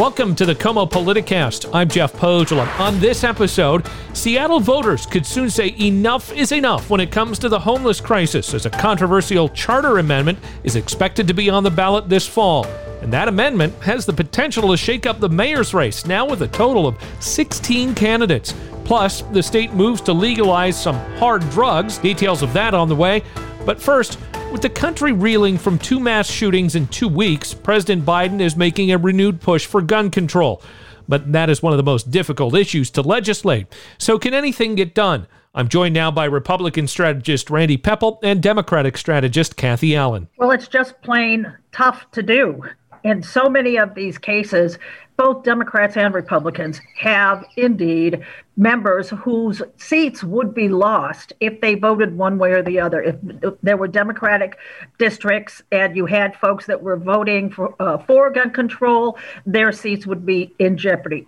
Welcome 0.00 0.34
to 0.36 0.46
the 0.46 0.54
KOMO 0.54 0.90
Politicast. 0.90 1.68
I'm 1.74 1.86
Jeff 1.86 2.14
Pohjola. 2.14 2.66
On 2.80 2.98
this 3.00 3.22
episode, 3.22 3.86
Seattle 4.14 4.58
voters 4.58 5.04
could 5.04 5.26
soon 5.26 5.50
say 5.50 5.74
enough 5.78 6.32
is 6.32 6.52
enough 6.52 6.88
when 6.88 7.02
it 7.02 7.12
comes 7.12 7.38
to 7.40 7.50
the 7.50 7.60
homeless 7.60 8.00
crisis, 8.00 8.54
as 8.54 8.64
a 8.64 8.70
controversial 8.70 9.50
charter 9.50 9.98
amendment 9.98 10.38
is 10.64 10.74
expected 10.74 11.28
to 11.28 11.34
be 11.34 11.50
on 11.50 11.64
the 11.64 11.70
ballot 11.70 12.08
this 12.08 12.26
fall. 12.26 12.64
And 13.02 13.12
that 13.12 13.28
amendment 13.28 13.74
has 13.82 14.06
the 14.06 14.14
potential 14.14 14.70
to 14.70 14.76
shake 14.78 15.04
up 15.04 15.20
the 15.20 15.28
mayor's 15.28 15.74
race, 15.74 16.06
now 16.06 16.26
with 16.26 16.40
a 16.40 16.48
total 16.48 16.86
of 16.86 16.96
16 17.20 17.94
candidates. 17.94 18.54
Plus, 18.86 19.20
the 19.20 19.42
state 19.42 19.74
moves 19.74 20.00
to 20.00 20.14
legalize 20.14 20.82
some 20.82 20.96
hard 21.18 21.42
drugs. 21.50 21.98
Details 21.98 22.40
of 22.40 22.54
that 22.54 22.72
on 22.72 22.88
the 22.88 22.96
way. 22.96 23.22
But 23.66 23.78
first, 23.78 24.18
with 24.50 24.62
the 24.62 24.68
country 24.68 25.12
reeling 25.12 25.56
from 25.56 25.78
two 25.78 26.00
mass 26.00 26.28
shootings 26.28 26.74
in 26.74 26.88
two 26.88 27.08
weeks, 27.08 27.54
President 27.54 28.04
Biden 28.04 28.40
is 28.40 28.56
making 28.56 28.90
a 28.90 28.98
renewed 28.98 29.40
push 29.40 29.64
for 29.64 29.80
gun 29.80 30.10
control. 30.10 30.62
But 31.08 31.32
that 31.32 31.48
is 31.48 31.62
one 31.62 31.72
of 31.72 31.76
the 31.76 31.84
most 31.84 32.10
difficult 32.10 32.54
issues 32.54 32.90
to 32.92 33.02
legislate. 33.02 33.66
So, 33.98 34.18
can 34.18 34.34
anything 34.34 34.74
get 34.74 34.94
done? 34.94 35.26
I'm 35.54 35.68
joined 35.68 35.94
now 35.94 36.10
by 36.10 36.26
Republican 36.26 36.86
strategist 36.86 37.50
Randy 37.50 37.76
Pepple 37.76 38.20
and 38.22 38.42
Democratic 38.42 38.96
strategist 38.96 39.56
Cathy 39.56 39.96
Allen. 39.96 40.28
Well, 40.36 40.52
it's 40.52 40.68
just 40.68 41.00
plain 41.02 41.52
tough 41.72 42.10
to 42.12 42.22
do. 42.22 42.62
In 43.02 43.22
so 43.22 43.48
many 43.48 43.76
of 43.76 43.94
these 43.94 44.18
cases, 44.18 44.78
both 45.20 45.42
Democrats 45.42 45.98
and 45.98 46.14
Republicans 46.14 46.80
have 46.98 47.44
indeed 47.58 48.24
members 48.56 49.10
whose 49.10 49.60
seats 49.76 50.24
would 50.24 50.54
be 50.54 50.66
lost 50.66 51.34
if 51.40 51.60
they 51.60 51.74
voted 51.74 52.16
one 52.16 52.38
way 52.38 52.52
or 52.52 52.62
the 52.62 52.80
other. 52.80 53.02
If, 53.02 53.16
if 53.42 53.52
there 53.62 53.76
were 53.76 53.86
Democratic 53.86 54.56
districts 54.98 55.60
and 55.72 55.94
you 55.94 56.06
had 56.06 56.34
folks 56.36 56.64
that 56.64 56.80
were 56.80 56.96
voting 56.96 57.50
for, 57.50 57.74
uh, 57.80 57.98
for 57.98 58.30
gun 58.30 58.50
control, 58.50 59.18
their 59.44 59.72
seats 59.72 60.06
would 60.06 60.24
be 60.24 60.54
in 60.58 60.78
jeopardy. 60.78 61.26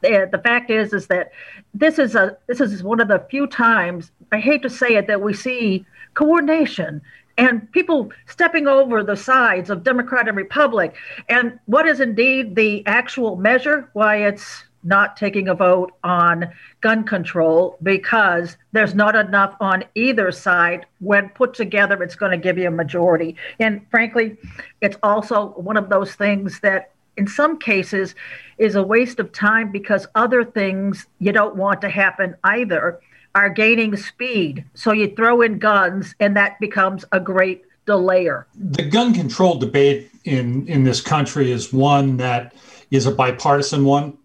The 0.00 0.40
fact 0.42 0.70
is, 0.70 0.94
is 0.94 1.06
that 1.08 1.32
this 1.74 1.98
is 1.98 2.14
a 2.14 2.38
this 2.46 2.60
is 2.60 2.82
one 2.82 3.00
of 3.00 3.08
the 3.08 3.26
few 3.30 3.46
times 3.46 4.10
I 4.32 4.38
hate 4.38 4.62
to 4.62 4.70
say 4.70 4.96
it 4.96 5.06
that 5.06 5.20
we 5.20 5.34
see 5.34 5.84
coordination 6.14 7.02
and 7.36 7.70
people 7.72 8.10
stepping 8.26 8.66
over 8.66 9.02
the 9.02 9.16
sides 9.16 9.70
of 9.70 9.82
Democrat 9.82 10.28
and 10.28 10.36
Republic. 10.36 10.94
And 11.28 11.58
what 11.66 11.86
is 11.86 12.00
indeed 12.00 12.54
the 12.54 12.86
actual 12.86 13.36
measure? 13.36 13.90
Why 13.92 14.26
it's 14.26 14.64
not 14.84 15.16
taking 15.16 15.48
a 15.48 15.54
vote 15.54 15.92
on 16.04 16.52
gun 16.82 17.04
control 17.04 17.78
because 17.82 18.56
there's 18.72 18.94
not 18.94 19.16
enough 19.16 19.56
on 19.60 19.82
either 19.94 20.30
side. 20.30 20.86
When 21.00 21.30
put 21.30 21.54
together, 21.54 22.02
it's 22.02 22.14
going 22.14 22.32
to 22.32 22.38
give 22.38 22.58
you 22.58 22.68
a 22.68 22.70
majority. 22.70 23.36
And 23.58 23.86
frankly, 23.90 24.36
it's 24.82 24.96
also 25.02 25.48
one 25.52 25.78
of 25.78 25.88
those 25.88 26.14
things 26.14 26.60
that 26.60 26.90
in 27.16 27.26
some 27.26 27.58
cases 27.58 28.14
is 28.58 28.74
a 28.74 28.82
waste 28.82 29.20
of 29.20 29.32
time 29.32 29.72
because 29.72 30.06
other 30.14 30.44
things 30.44 31.06
you 31.18 31.32
don't 31.32 31.56
want 31.56 31.80
to 31.80 31.88
happen 31.88 32.36
either 32.44 33.00
are 33.34 33.50
gaining 33.50 33.96
speed. 33.96 34.64
So 34.74 34.92
you 34.92 35.14
throw 35.14 35.42
in 35.42 35.58
guns, 35.58 36.14
and 36.20 36.36
that 36.36 36.58
becomes 36.60 37.04
a 37.12 37.20
great 37.20 37.64
delayer. 37.86 38.44
The 38.54 38.84
gun 38.84 39.12
control 39.12 39.58
debate 39.58 40.10
in, 40.24 40.66
in 40.68 40.84
this 40.84 41.00
country 41.00 41.50
is 41.50 41.72
one 41.72 42.16
that 42.18 42.54
is 42.90 43.06
a 43.06 43.10
bipartisan 43.12 43.84
one. 43.84 44.16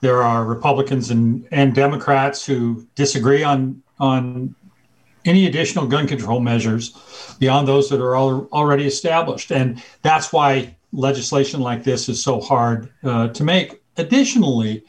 There 0.00 0.22
are 0.22 0.44
Republicans 0.44 1.10
and, 1.10 1.46
and 1.52 1.74
Democrats 1.74 2.44
who 2.44 2.86
disagree 2.94 3.42
on, 3.44 3.82
on 4.00 4.54
any 5.24 5.46
additional 5.46 5.86
gun 5.86 6.06
control 6.06 6.40
measures 6.40 7.36
beyond 7.38 7.68
those 7.68 7.88
that 7.90 8.00
are 8.00 8.16
al- 8.16 8.48
already 8.52 8.86
established. 8.86 9.52
And 9.52 9.82
that's 10.02 10.32
why 10.32 10.76
legislation 10.92 11.60
like 11.60 11.84
this 11.84 12.08
is 12.08 12.22
so 12.22 12.40
hard 12.40 12.92
uh, 13.04 13.28
to 13.28 13.44
make. 13.44 13.82
Additionally, 13.96 14.84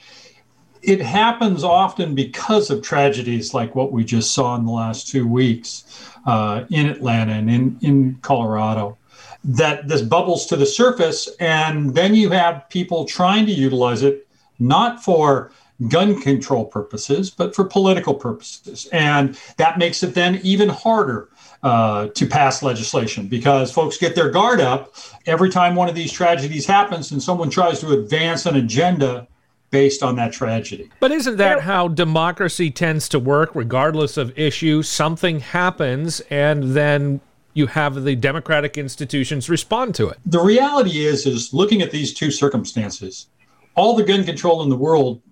it 0.84 1.02
happens 1.02 1.63
often 1.63 2.13
because 2.13 2.69
of 2.69 2.81
tragedies 2.81 3.53
like 3.53 3.74
what 3.74 3.91
we 3.91 4.03
just 4.03 4.34
saw 4.34 4.56
in 4.56 4.66
the 4.66 4.72
last 4.72 5.08
two 5.08 5.28
weeks 5.28 6.12
uh, 6.25 6.66
in 6.69 6.88
Atlanta 6.88 7.34
and 7.34 7.50
in, 7.50 7.78
in 7.81 8.16
Colorado. 8.22 8.97
That 9.46 9.88
this 9.88 10.02
bubbles 10.02 10.46
to 10.47 10.56
the 10.56 10.66
surface, 10.66 11.30
and 11.40 11.94
then 11.94 12.16
you 12.16 12.30
have 12.30 12.69
people 12.69 13.06
trying 13.06 13.46
to 13.46 13.52
utilize 13.52 14.02
it 14.02 14.28
not 14.59 15.03
for 15.03 15.52
gun 15.90 16.22
control 16.22 16.66
purposes, 16.66 17.29
but 17.29 17.53
for 17.53 17.66
political 17.66 18.13
purposes. 18.13 18.88
And 18.94 19.38
that 19.58 19.78
makes 19.78 20.02
it 20.02 20.13
then 20.13 20.40
even 20.44 20.69
harder 20.69 21.29
uh, 21.62 22.08
to 22.09 22.25
pass 22.25 22.63
legislation 22.63 23.28
because 23.28 23.72
folks 23.72 23.97
get 23.97 24.16
their 24.16 24.29
guard 24.29 24.62
up 24.62 24.96
every 25.25 25.50
time 25.50 25.75
one 25.75 25.90
of 25.90 25.96
these 25.96 26.12
tragedies 26.12 26.66
happens 26.66 27.12
and 27.12 27.22
someone 27.22 27.50
tries 27.50 27.79
to 27.79 27.91
advance 27.91 28.46
an 28.46 28.56
agenda 28.56 29.28
based 29.73 30.03
on 30.03 30.16
that 30.16 30.31
tragedy. 30.31 30.88
But 31.00 31.11
isn't 31.11 31.38
that 31.38 31.61
how 31.61 31.88
democracy 31.88 32.69
tends 32.69 33.09
to 33.09 33.17
work, 33.17 33.50
regardless 33.56 34.17
of 34.17 34.38
issue? 34.38 34.84
Something 34.84 35.39
happens, 35.39 36.22
and 36.29 36.75
then 36.75 37.22
you 37.56 37.66
have 37.66 38.03
the 38.03 38.16
democratic 38.16 38.78
institutions 38.78 39.50
respond 39.50 39.95
to 39.95 40.09
it. 40.09 40.19
The 40.28 40.39
reality 40.39 41.07
is, 41.07 41.25
is 41.25 41.56
looking 41.56 41.81
at 41.81 41.89
these 41.89 42.13
two 42.13 42.29
circumstances, 42.29 43.25
all 43.73 43.95
the 43.95 44.03
gun 44.03 44.23
control 44.23 44.61
in 44.61 44.69
the 44.69 44.78
world 44.78 45.23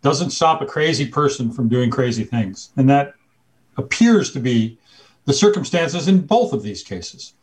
doesn't 0.00 0.30
stop 0.30 0.62
a 0.62 0.66
crazy 0.66 1.06
person 1.06 1.52
from 1.52 1.68
doing 1.68 1.90
crazy 1.90 2.24
things, 2.24 2.70
and 2.78 2.88
that 2.88 3.12
appears 3.76 4.32
to 4.32 4.40
be 4.40 4.78
the 5.26 5.34
circumstances 5.34 6.08
in 6.08 6.22
both 6.22 6.54
of 6.54 6.62
these 6.62 6.82
cases. 6.82 7.34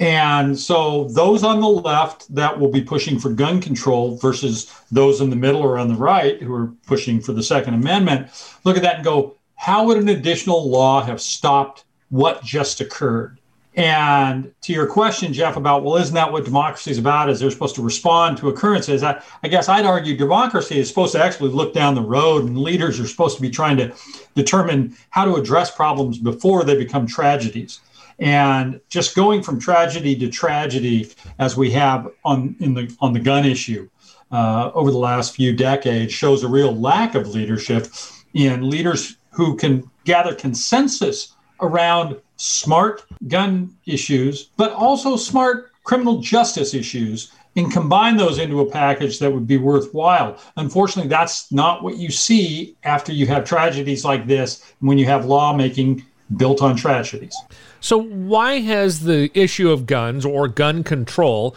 And 0.00 0.58
so 0.58 1.04
those 1.08 1.42
on 1.42 1.60
the 1.60 1.68
left 1.68 2.32
that 2.34 2.58
will 2.58 2.70
be 2.70 2.80
pushing 2.80 3.18
for 3.18 3.30
gun 3.30 3.60
control 3.60 4.16
versus 4.16 4.72
those 4.92 5.20
in 5.20 5.30
the 5.30 5.36
middle 5.36 5.60
or 5.60 5.76
on 5.76 5.88
the 5.88 5.94
right 5.94 6.40
who 6.40 6.54
are 6.54 6.68
pushing 6.86 7.20
for 7.20 7.32
the 7.32 7.42
Second 7.42 7.74
Amendment 7.74 8.28
look 8.64 8.76
at 8.76 8.82
that 8.82 8.96
and 8.96 9.04
go, 9.04 9.34
how 9.56 9.84
would 9.84 9.98
an 9.98 10.08
additional 10.08 10.70
law 10.70 11.02
have 11.02 11.20
stopped 11.20 11.84
what 12.10 12.44
just 12.44 12.80
occurred? 12.80 13.38
And 13.74 14.52
to 14.62 14.72
your 14.72 14.86
question, 14.86 15.32
Jeff, 15.32 15.56
about, 15.56 15.84
well, 15.84 15.96
isn't 15.96 16.14
that 16.14 16.32
what 16.32 16.44
democracy 16.44 16.90
is 16.90 16.98
about? 16.98 17.28
Is 17.28 17.38
they're 17.38 17.50
supposed 17.50 17.76
to 17.76 17.82
respond 17.82 18.38
to 18.38 18.48
occurrences? 18.48 19.02
I, 19.04 19.22
I 19.42 19.48
guess 19.48 19.68
I'd 19.68 19.84
argue 19.84 20.16
democracy 20.16 20.78
is 20.78 20.88
supposed 20.88 21.12
to 21.12 21.22
actually 21.22 21.50
look 21.50 21.74
down 21.74 21.94
the 21.94 22.00
road, 22.02 22.44
and 22.44 22.58
leaders 22.58 22.98
are 22.98 23.06
supposed 23.06 23.36
to 23.36 23.42
be 23.42 23.50
trying 23.50 23.76
to 23.76 23.92
determine 24.34 24.96
how 25.10 25.24
to 25.24 25.36
address 25.36 25.70
problems 25.70 26.18
before 26.18 26.64
they 26.64 26.76
become 26.76 27.06
tragedies 27.06 27.80
and 28.18 28.80
just 28.88 29.14
going 29.14 29.42
from 29.42 29.60
tragedy 29.60 30.16
to 30.16 30.28
tragedy 30.28 31.10
as 31.38 31.56
we 31.56 31.70
have 31.70 32.10
on 32.24 32.56
in 32.60 32.74
the 32.74 32.94
on 33.00 33.12
the 33.12 33.20
gun 33.20 33.44
issue 33.44 33.88
uh, 34.30 34.70
over 34.74 34.90
the 34.90 34.98
last 34.98 35.34
few 35.34 35.54
decades 35.54 36.12
shows 36.12 36.42
a 36.42 36.48
real 36.48 36.74
lack 36.74 37.14
of 37.14 37.28
leadership 37.28 37.88
in 38.34 38.68
leaders 38.68 39.16
who 39.30 39.56
can 39.56 39.88
gather 40.04 40.34
consensus 40.34 41.34
around 41.60 42.16
smart 42.36 43.04
gun 43.26 43.74
issues, 43.86 44.50
but 44.56 44.72
also 44.72 45.16
smart 45.16 45.72
criminal 45.84 46.20
justice 46.20 46.74
issues 46.74 47.32
and 47.56 47.72
combine 47.72 48.16
those 48.16 48.38
into 48.38 48.60
a 48.60 48.70
package 48.70 49.18
that 49.18 49.32
would 49.32 49.46
be 49.46 49.56
worthwhile. 49.56 50.38
Unfortunately, 50.56 51.08
that's 51.08 51.50
not 51.50 51.82
what 51.82 51.96
you 51.96 52.10
see 52.10 52.76
after 52.84 53.12
you 53.12 53.26
have 53.26 53.44
tragedies 53.44 54.04
like 54.04 54.26
this 54.26 54.72
when 54.80 54.98
you 54.98 55.06
have 55.06 55.24
lawmaking 55.24 56.04
built 56.36 56.62
on 56.62 56.76
tragedies. 56.76 57.36
So, 57.80 57.98
why 58.00 58.60
has 58.60 59.00
the 59.00 59.30
issue 59.34 59.70
of 59.70 59.86
guns 59.86 60.24
or 60.24 60.48
gun 60.48 60.82
control 60.82 61.54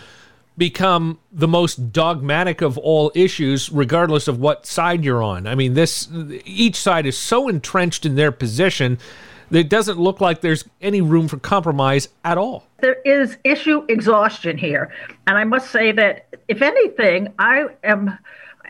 become 0.57 1.19
the 1.31 1.47
most 1.47 1.91
dogmatic 1.91 2.61
of 2.61 2.77
all 2.77 3.11
issues, 3.15 3.71
regardless 3.71 4.27
of 4.27 4.39
what 4.39 4.65
side 4.65 5.03
you're 5.03 5.23
on? 5.23 5.47
I 5.47 5.55
mean, 5.55 5.73
this 5.73 6.07
each 6.45 6.75
side 6.75 7.05
is 7.05 7.17
so 7.17 7.47
entrenched 7.47 8.05
in 8.05 8.15
their 8.15 8.31
position 8.31 8.99
that 9.49 9.59
it 9.59 9.69
doesn't 9.69 9.99
look 9.99 10.21
like 10.21 10.41
there's 10.41 10.65
any 10.81 11.01
room 11.01 11.27
for 11.27 11.37
compromise 11.37 12.07
at 12.23 12.37
all. 12.37 12.65
There 12.79 13.01
is 13.05 13.37
issue 13.43 13.85
exhaustion 13.89 14.57
here, 14.57 14.93
and 15.27 15.37
I 15.37 15.43
must 15.43 15.71
say 15.71 15.91
that 15.91 16.27
if 16.47 16.61
anything, 16.61 17.33
I 17.39 17.67
am. 17.83 18.17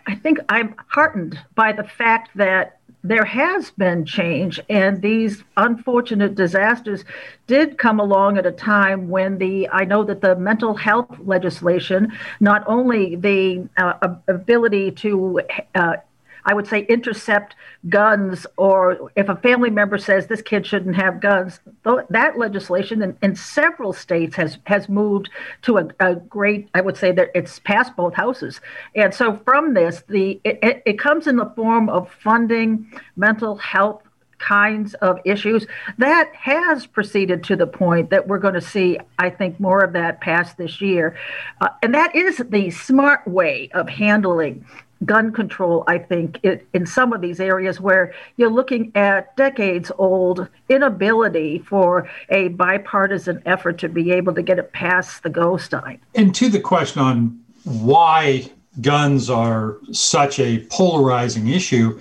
I 0.08 0.16
think 0.16 0.40
I'm 0.50 0.74
heartened 0.88 1.40
by 1.54 1.74
the 1.74 1.84
fact 1.84 2.32
that 2.36 2.80
there 3.04 3.26
has 3.26 3.72
been 3.72 4.06
change, 4.06 4.60
and 4.70 5.02
these 5.02 5.44
unfortunate 5.58 6.36
disasters 6.36 7.04
did 7.48 7.78
come 7.78 8.00
along 8.00 8.38
at 8.38 8.46
a 8.46 8.52
time 8.52 9.10
when 9.10 9.38
the 9.38 9.68
I 9.70 9.86
know 9.86 10.04
that 10.04 10.22
the 10.22 10.36
mental 10.36 10.76
health 10.76 11.10
legislation, 11.26 12.14
not 12.40 12.64
only 12.68 13.16
the 13.16 13.68
uh, 13.78 14.16
ability 14.28 14.92
to 14.92 15.42
uh, 15.74 15.96
I 16.46 16.54
would 16.54 16.68
say 16.68 16.86
intercept 16.90 17.56
guns, 17.90 18.46
or 18.58 19.12
if 19.16 19.30
a 19.30 19.36
family 19.36 19.70
member 19.70 19.98
says 19.98 20.28
this 20.28 20.42
kid 20.42 20.66
shouldn't 20.66 20.96
have 20.96 21.22
guns, 21.22 21.60
that 22.10 22.38
legislation 22.38 23.02
in, 23.02 23.18
in 23.22 23.36
several 23.36 23.94
states 23.94 24.36
has 24.36 24.58
has 24.66 24.90
moved 24.90 25.30
to 25.64 25.78
a, 25.78 25.88
a, 26.00 26.16
great. 26.16 26.70
I 26.74 26.82
would 26.82 26.98
say 26.98 27.12
that 27.12 27.30
it's 27.36 27.60
passed 27.60 27.96
both 27.96 28.14
houses, 28.14 28.62
and 28.96 29.14
so 29.14 29.40
from 29.46 29.74
this, 29.74 30.04
the 30.08 30.40
it, 30.44 30.84
it 30.86 31.00
comes 31.00 31.28
in 31.28 31.36
the 31.36 31.52
form 31.56 31.90
of 31.90 32.12
funding 32.12 32.92
mental 33.16 33.56
health 33.56 34.04
kinds 34.42 34.94
of 34.96 35.20
issues, 35.24 35.66
that 35.98 36.30
has 36.34 36.86
proceeded 36.86 37.44
to 37.46 37.56
the 37.56 37.68
point 37.68 38.10
that 38.10 38.28
we're 38.28 38.40
going 38.40 38.56
to 38.56 38.62
see, 38.62 38.98
I 39.20 39.30
think, 39.30 39.60
more 39.60 39.82
of 39.82 39.94
that 39.94 40.20
pass 40.20 40.56
this 40.56 40.82
year. 40.82 41.16
Uh, 41.62 41.70
and 41.82 41.94
that 41.94 42.16
is 42.16 42.38
the 42.50 42.72
smart 42.72 43.26
way 43.28 43.70
of 43.74 43.88
handling 43.88 44.66
gun 45.06 45.32
control, 45.32 45.84
I 45.88 45.98
think, 45.98 46.40
it, 46.44 46.68
in 46.74 46.86
some 46.86 47.14
of 47.14 47.22
these 47.22 47.40
areas 47.40 47.80
where 47.80 48.14
you're 48.38 48.52
looking 48.52 48.92
at 48.96 49.36
decades 49.36 49.92
old 49.98 50.48
inability 50.70 51.60
for 51.60 52.10
a 52.30 52.50
bipartisan 52.50 53.42
effort 53.46 53.78
to 53.80 53.90
be 53.90 54.12
able 54.12 54.34
to 54.34 54.42
get 54.42 54.60
it 54.60 54.72
past 54.74 55.24
the 55.24 55.30
go 55.30 55.60
line. 55.72 56.00
And 56.16 56.34
to 56.36 56.50
the 56.50 56.60
question 56.60 57.02
on 57.02 57.40
why 57.64 58.50
guns 58.80 59.30
are 59.30 59.78
such 59.92 60.40
a 60.40 60.60
polarizing 60.70 61.48
issue, 61.48 62.00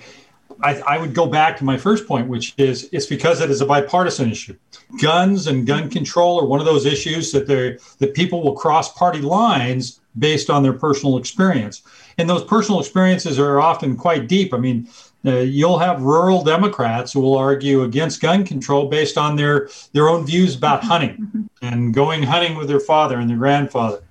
I, 0.63 0.79
I, 0.81 0.97
would 0.97 1.13
go 1.13 1.25
back 1.25 1.57
to 1.57 1.63
my 1.63 1.77
first 1.77 2.07
point, 2.07 2.27
which 2.27 2.53
is 2.57 2.89
it's 2.91 3.05
because 3.05 3.41
it 3.41 3.49
is 3.49 3.61
a 3.61 3.65
bipartisan 3.65 4.31
issue. 4.31 4.55
Guns 5.01 5.47
and 5.47 5.65
gun 5.65 5.89
control 5.89 6.39
are 6.39 6.45
one 6.45 6.59
of 6.59 6.65
those 6.65 6.85
issues 6.85 7.31
that 7.31 7.47
that 7.47 8.13
people 8.13 8.43
will 8.43 8.53
cross 8.53 8.93
party 8.93 9.19
lines 9.21 9.99
based 10.19 10.49
on 10.49 10.63
their 10.63 10.73
personal 10.73 11.17
experience, 11.17 11.81
and 12.17 12.29
those 12.29 12.43
personal 12.43 12.79
experiences 12.79 13.39
are 13.39 13.59
often 13.59 13.95
quite 13.95 14.27
deep. 14.27 14.53
I 14.53 14.57
mean, 14.57 14.87
uh, 15.25 15.37
you'll 15.37 15.79
have 15.79 16.01
rural 16.01 16.43
Democrats 16.43 17.13
who 17.13 17.19
will 17.19 17.37
argue 17.37 17.83
against 17.83 18.21
gun 18.21 18.43
control 18.43 18.87
based 18.87 19.17
on 19.17 19.35
their 19.35 19.69
their 19.93 20.09
own 20.09 20.25
views 20.25 20.55
about 20.55 20.83
hunting 20.91 21.49
and 21.61 21.93
going 21.93 22.23
hunting 22.23 22.55
with 22.55 22.67
their 22.67 22.79
father 22.79 23.17
and 23.17 23.29
their 23.29 23.37
grandfather. 23.37 24.03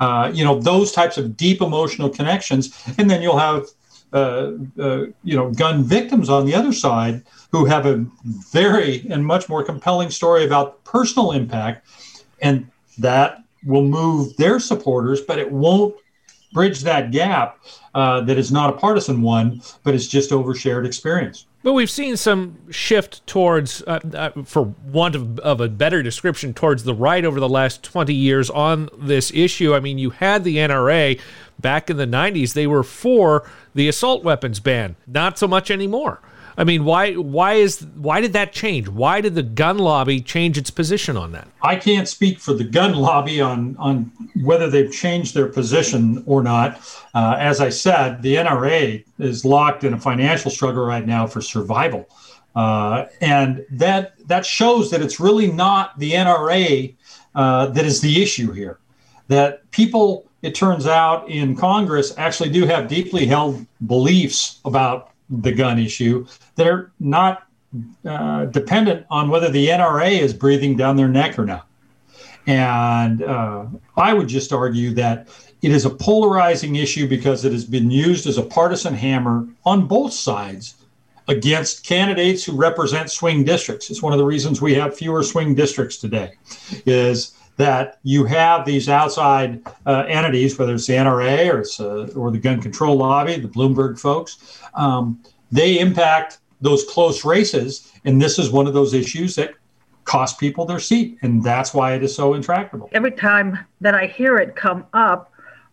Uh, 0.00 0.30
you 0.32 0.44
know 0.44 0.60
those 0.60 0.92
types 0.92 1.18
of 1.18 1.36
deep 1.36 1.60
emotional 1.60 2.08
connections, 2.08 2.82
and 2.98 3.10
then 3.10 3.22
you'll 3.22 3.38
have 3.38 3.66
uh, 4.12 4.52
uh, 4.78 5.06
you 5.22 5.36
know, 5.36 5.50
gun 5.52 5.82
victims 5.84 6.28
on 6.28 6.46
the 6.46 6.54
other 6.54 6.72
side 6.72 7.22
who 7.52 7.64
have 7.64 7.86
a 7.86 8.04
very 8.24 9.06
and 9.10 9.24
much 9.26 9.48
more 9.48 9.62
compelling 9.62 10.10
story 10.10 10.44
about 10.44 10.82
personal 10.84 11.32
impact, 11.32 11.86
and 12.40 12.70
that 12.98 13.42
will 13.64 13.84
move 13.84 14.36
their 14.36 14.60
supporters, 14.60 15.20
but 15.20 15.38
it 15.38 15.50
won't 15.50 15.94
bridge 16.52 16.80
that 16.80 17.10
gap 17.10 17.58
uh, 17.94 18.20
that 18.22 18.38
is 18.38 18.50
not 18.50 18.70
a 18.70 18.72
partisan 18.72 19.20
one, 19.20 19.60
but 19.82 19.94
it's 19.94 20.06
just 20.06 20.32
over 20.32 20.54
shared 20.54 20.86
experience. 20.86 21.46
But 21.62 21.72
we've 21.72 21.90
seen 21.90 22.16
some 22.16 22.70
shift 22.70 23.26
towards, 23.26 23.82
uh, 23.82 23.98
uh, 24.14 24.42
for 24.44 24.74
want 24.84 25.16
of, 25.16 25.40
of, 25.40 25.60
a 25.60 25.68
better 25.68 26.04
description, 26.04 26.54
towards 26.54 26.84
the 26.84 26.94
right 26.94 27.24
over 27.24 27.40
the 27.40 27.48
last 27.48 27.82
20 27.82 28.14
years 28.14 28.48
on 28.48 28.88
this 28.96 29.32
issue. 29.34 29.74
I 29.74 29.80
mean, 29.80 29.98
you 29.98 30.10
had 30.10 30.44
the 30.44 30.58
NRA 30.58 31.20
back 31.58 31.90
in 31.90 31.96
the 31.96 32.06
90s, 32.06 32.52
they 32.52 32.68
were 32.68 32.84
for 32.84 33.50
the 33.74 33.88
assault 33.88 34.22
weapons 34.22 34.60
ban, 34.60 34.94
not 35.06 35.36
so 35.36 35.48
much 35.48 35.70
anymore. 35.70 36.20
I 36.58 36.64
mean, 36.64 36.84
why 36.84 37.12
why 37.14 37.54
is 37.54 37.86
why 37.94 38.20
did 38.20 38.32
that 38.32 38.52
change? 38.52 38.88
Why 38.88 39.20
did 39.20 39.36
the 39.36 39.44
gun 39.44 39.78
lobby 39.78 40.20
change 40.20 40.58
its 40.58 40.70
position 40.70 41.16
on 41.16 41.30
that? 41.30 41.46
I 41.62 41.76
can't 41.76 42.08
speak 42.08 42.40
for 42.40 42.52
the 42.52 42.64
gun 42.64 42.94
lobby 42.94 43.40
on 43.40 43.76
on 43.78 44.10
whether 44.42 44.68
they've 44.68 44.90
changed 44.90 45.34
their 45.34 45.46
position 45.46 46.24
or 46.26 46.42
not. 46.42 46.80
Uh, 47.14 47.36
as 47.38 47.60
I 47.60 47.68
said, 47.68 48.22
the 48.22 48.34
NRA 48.34 49.04
is 49.20 49.44
locked 49.44 49.84
in 49.84 49.94
a 49.94 50.00
financial 50.00 50.50
struggle 50.50 50.84
right 50.84 51.06
now 51.06 51.28
for 51.28 51.40
survival, 51.40 52.08
uh, 52.56 53.04
and 53.20 53.64
that 53.70 54.14
that 54.26 54.44
shows 54.44 54.90
that 54.90 55.00
it's 55.00 55.20
really 55.20 55.52
not 55.52 55.96
the 56.00 56.10
NRA 56.10 56.92
uh, 57.36 57.66
that 57.66 57.84
is 57.84 58.00
the 58.00 58.20
issue 58.20 58.50
here. 58.50 58.80
That 59.28 59.70
people, 59.70 60.28
it 60.42 60.56
turns 60.56 60.88
out, 60.88 61.28
in 61.28 61.54
Congress 61.54 62.14
actually 62.18 62.50
do 62.50 62.66
have 62.66 62.88
deeply 62.88 63.26
held 63.26 63.64
beliefs 63.86 64.58
about 64.64 65.12
the 65.30 65.52
gun 65.52 65.78
issue. 65.78 66.26
They're 66.56 66.92
not 67.00 67.46
uh, 68.04 68.46
dependent 68.46 69.06
on 69.10 69.28
whether 69.28 69.50
the 69.50 69.68
NRA 69.68 70.18
is 70.20 70.32
breathing 70.32 70.76
down 70.76 70.96
their 70.96 71.08
neck 71.08 71.38
or 71.38 71.44
not. 71.44 71.66
And 72.46 73.22
uh, 73.22 73.66
I 73.96 74.14
would 74.14 74.28
just 74.28 74.52
argue 74.52 74.94
that 74.94 75.28
it 75.60 75.70
is 75.70 75.84
a 75.84 75.90
polarizing 75.90 76.76
issue 76.76 77.06
because 77.06 77.44
it 77.44 77.52
has 77.52 77.64
been 77.64 77.90
used 77.90 78.26
as 78.26 78.38
a 78.38 78.42
partisan 78.42 78.94
hammer 78.94 79.46
on 79.66 79.86
both 79.86 80.12
sides 80.12 80.76
against 81.26 81.84
candidates 81.84 82.44
who 82.44 82.56
represent 82.56 83.10
swing 83.10 83.44
districts. 83.44 83.90
It's 83.90 84.02
one 84.02 84.14
of 84.14 84.18
the 84.18 84.24
reasons 84.24 84.62
we 84.62 84.74
have 84.74 84.96
fewer 84.96 85.22
swing 85.22 85.54
districts 85.54 85.98
today, 85.98 86.32
is 86.86 87.32
that 87.58 87.98
you 88.04 88.24
have 88.24 88.64
these 88.64 88.88
outside 88.88 89.60
uh, 89.84 90.04
entities, 90.08 90.58
whether 90.58 90.74
it's 90.74 90.86
the 90.86 90.94
NRA 90.94 91.52
or, 91.52 91.60
it's, 91.60 91.78
uh, 91.80 92.08
or 92.16 92.30
the 92.30 92.38
gun 92.38 92.62
control 92.62 92.96
lobby, 92.96 93.36
the 93.36 93.48
Bloomberg 93.48 93.98
folks, 93.98 94.60
um, 94.74 95.20
they 95.50 95.80
impact 95.80 96.38
those 96.60 96.84
close 96.84 97.24
races. 97.24 97.92
And 98.04 98.22
this 98.22 98.38
is 98.38 98.50
one 98.50 98.68
of 98.68 98.74
those 98.74 98.94
issues 98.94 99.34
that 99.34 99.54
cost 100.04 100.38
people 100.38 100.66
their 100.66 100.78
seat. 100.78 101.18
And 101.22 101.42
that's 101.42 101.74
why 101.74 101.94
it 101.94 102.02
is 102.04 102.14
so 102.14 102.34
intractable. 102.34 102.88
Every 102.92 103.10
time 103.10 103.58
that 103.80 103.94
I 103.94 104.06
hear 104.06 104.36
it 104.36 104.54
come 104.54 104.86
up, 104.92 105.32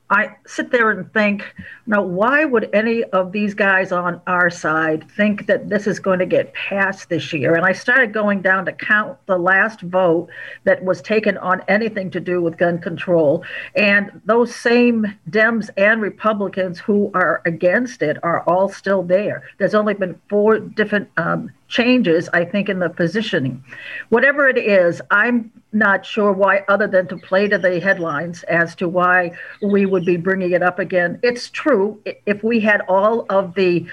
I 0.10 0.36
sit 0.46 0.72
there 0.72 0.92
and 0.92 1.12
think, 1.13 1.44
now, 1.88 2.04
why 2.04 2.46
would 2.46 2.69
any 2.74 3.04
of 3.06 3.31
these 3.31 3.56
guys 3.56 3.92
on 3.92 4.22
our 4.28 4.52
side 4.52 5.10
think 5.12 5.48
that 5.48 5.69
this 5.69 5.88
is 5.88 6.00
going 6.00 6.19
to 6.19 6.28
get 6.28 6.54
passed 6.54 7.10
this 7.10 7.34
year? 7.34 7.56
And 7.56 7.66
I 7.66 7.72
started 7.72 8.13
going 8.13 8.42
down 8.42 8.66
to 8.66 8.72
count 8.72 9.18
the 9.25 9.38
last 9.38 9.81
vote 9.81 10.30
that 10.63 10.84
was 10.84 11.02
taken 11.02 11.38
on 11.40 11.63
anything 11.68 12.12
to 12.12 12.19
do 12.19 12.42
with 12.42 12.57
gun 12.57 12.80
control. 12.80 13.44
And 13.75 14.22
those 14.25 14.56
same 14.56 15.06
Dems 15.30 15.72
and 15.75 16.02
Republicans 16.02 16.80
who 16.80 17.12
are 17.16 17.42
against 17.46 18.04
it 18.04 18.18
are 18.22 18.44
all 18.44 18.69
still 18.69 19.01
there. 19.01 19.44
There's 19.58 19.75
only 19.75 19.96
been 19.96 20.19
four 20.30 20.60
different 20.60 21.10
um, 21.18 21.51
changes, 21.67 22.29
I 22.33 22.45
think, 22.45 22.69
in 22.69 22.79
the 22.79 22.89
positioning. 22.89 23.63
Whatever 24.09 24.47
it 24.47 24.57
is, 24.57 25.01
I'm 25.12 25.51
not 25.73 26.06
sure 26.06 26.31
why, 26.31 26.63
other 26.67 26.88
than 26.88 27.07
to 27.07 27.17
play 27.17 27.47
to 27.47 27.57
the 27.57 27.79
headlines 27.79 28.44
as 28.44 28.75
to 28.75 28.88
why 28.88 29.31
we 29.62 29.85
would 29.85 30.06
be 30.06 30.17
bringing 30.17 30.51
it 30.51 30.63
up 30.63 30.79
again. 30.79 31.19
It's 31.23 31.50
true 31.50 32.01
if 32.25 32.44
we 32.44 32.59
had 32.59 32.81
all 32.88 33.25
of 33.29 33.56
the 33.56 33.85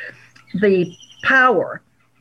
the 0.61 0.95
power, 1.23 1.81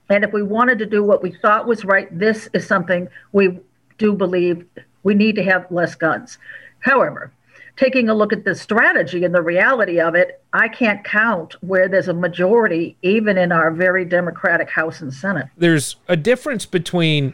and 0.10 0.24
if 0.24 0.32
we 0.32 0.42
wanted 0.42 0.80
to 0.80 0.86
do 0.86 1.04
what 1.04 1.22
we 1.22 1.32
thought 1.42 1.68
was 1.68 1.84
right, 1.84 2.08
this 2.18 2.48
is 2.54 2.66
something 2.66 3.10
we 3.34 3.60
do 3.98 4.14
believe 4.14 4.66
we 5.04 5.14
need 5.14 5.36
to 5.36 5.44
have 5.44 5.70
less 5.70 5.96
guns. 5.96 6.38
However, 6.80 7.32
taking 7.78 8.10
a 8.10 8.14
look 8.14 8.34
at 8.34 8.44
the 8.46 8.56
strategy 8.56 9.24
and 9.24 9.34
the 9.34 9.42
reality 9.42 10.00
of 10.00 10.16
it, 10.16 10.42
I 10.54 10.68
can't 10.68 11.04
count 11.04 11.56
where 11.62 11.88
there's 11.88 12.08
a 12.08 12.14
majority, 12.14 12.98
even 13.02 13.38
in 13.38 13.52
our 13.52 13.72
very 13.72 14.06
democratic 14.06 14.70
House 14.70 15.02
and 15.02 15.14
Senate. 15.14 15.48
There's 15.58 15.96
a 16.08 16.18
difference 16.18 16.66
between 16.66 17.34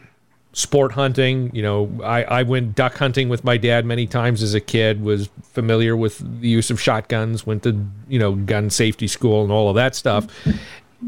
sport 0.52 0.92
hunting. 0.92 1.50
You 1.54 1.62
know, 1.62 2.00
I, 2.02 2.24
I 2.24 2.42
went 2.42 2.74
duck 2.74 2.94
hunting 2.94 3.28
with 3.28 3.44
my 3.44 3.56
dad 3.56 3.84
many 3.84 4.06
times 4.06 4.42
as 4.42 4.54
a 4.54 4.60
kid, 4.60 5.02
was 5.02 5.28
familiar 5.42 5.96
with 5.96 6.40
the 6.40 6.48
use 6.48 6.70
of 6.70 6.80
shotguns, 6.80 7.46
went 7.46 7.62
to, 7.64 7.86
you 8.08 8.18
know, 8.18 8.34
gun 8.34 8.70
safety 8.70 9.06
school 9.06 9.42
and 9.42 9.52
all 9.52 9.68
of 9.68 9.76
that 9.76 9.94
stuff. 9.94 10.26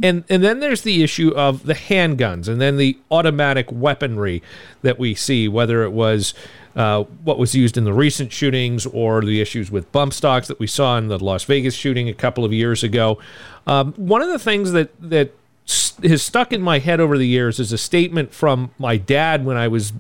And 0.05 0.23
and 0.29 0.45
then 0.45 0.61
there's 0.61 0.83
the 0.83 1.03
issue 1.03 1.31
of 1.35 1.67
the 1.67 1.75
handguns 1.75 2.47
and 2.47 2.61
then 2.61 2.77
the 2.77 2.97
automatic 3.11 3.67
weaponry 3.73 4.41
that 4.83 5.01
we 5.01 5.17
see, 5.17 5.49
whether 5.49 5.83
it 5.83 5.91
was 5.91 6.33
uh, 6.77 7.05
what 7.25 7.39
was 7.39 7.55
used 7.55 7.77
in 7.77 7.85
the 7.85 7.93
recent 7.93 8.33
shootings 8.33 8.87
or 8.87 9.23
the 9.23 9.41
issues 9.41 9.71
with 9.71 9.91
bump 9.93 10.13
stocks 10.13 10.49
that 10.49 10.59
we 10.61 10.67
saw 10.67 10.97
in 10.99 11.09
the 11.09 11.19
Las 11.19 11.45
Vegas 11.45 11.75
shooting 11.75 12.09
a 12.09 12.15
couple 12.15 12.45
of 12.45 12.53
years 12.53 12.83
ago. 12.83 13.19
Um, 13.67 13.93
one 13.95 14.23
of 14.23 14.29
the 14.29 14.39
things 14.39 14.73
that 14.73 14.91
that 15.01 15.35
has 16.03 16.23
stuck 16.23 16.53
in 16.53 16.63
my 16.63 16.79
head 16.79 17.01
over 17.01 17.17
the 17.17 17.27
years 17.27 17.61
is 17.61 17.73
a 17.73 17.79
statement 17.79 18.33
from 18.33 18.71
my 18.79 18.97
dad 18.97 19.45
when 19.45 19.57
I 19.57 19.69
was 19.69 19.93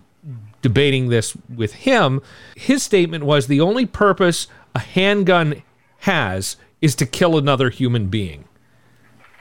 debating 0.62 1.09
this 1.09 1.37
with 1.55 1.75
him. 1.75 2.21
His 2.57 2.83
statement 2.83 3.25
was 3.25 3.47
the 3.47 3.61
only 3.61 3.87
purpose 3.87 4.47
a 4.75 4.81
handgun 4.81 5.62
has 6.00 6.57
is 6.81 6.95
to 6.97 7.07
kill 7.07 7.37
another 7.37 7.71
human 7.71 8.07
being. 8.07 8.45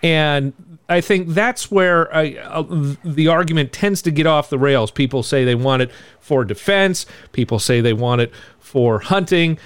And 0.01 0.53
I 0.89 1.01
think 1.01 1.29
that's 1.29 1.69
where 1.69 2.13
I, 2.13 2.35
uh, 2.35 2.95
the 3.03 3.27
argument 3.27 3.71
tends 3.71 4.01
to 4.03 4.11
get 4.11 4.25
off 4.25 4.49
the 4.49 4.57
rails. 4.57 4.91
People 4.91 5.23
say 5.23 5.45
they 5.45 5.55
want 5.55 5.83
it 5.83 5.91
for 6.19 6.43
defense, 6.43 7.05
people 7.31 7.59
say 7.59 7.81
they 7.81 7.93
want 7.93 8.21
it 8.21 8.33
for 8.59 8.99
hunting, 8.99 9.57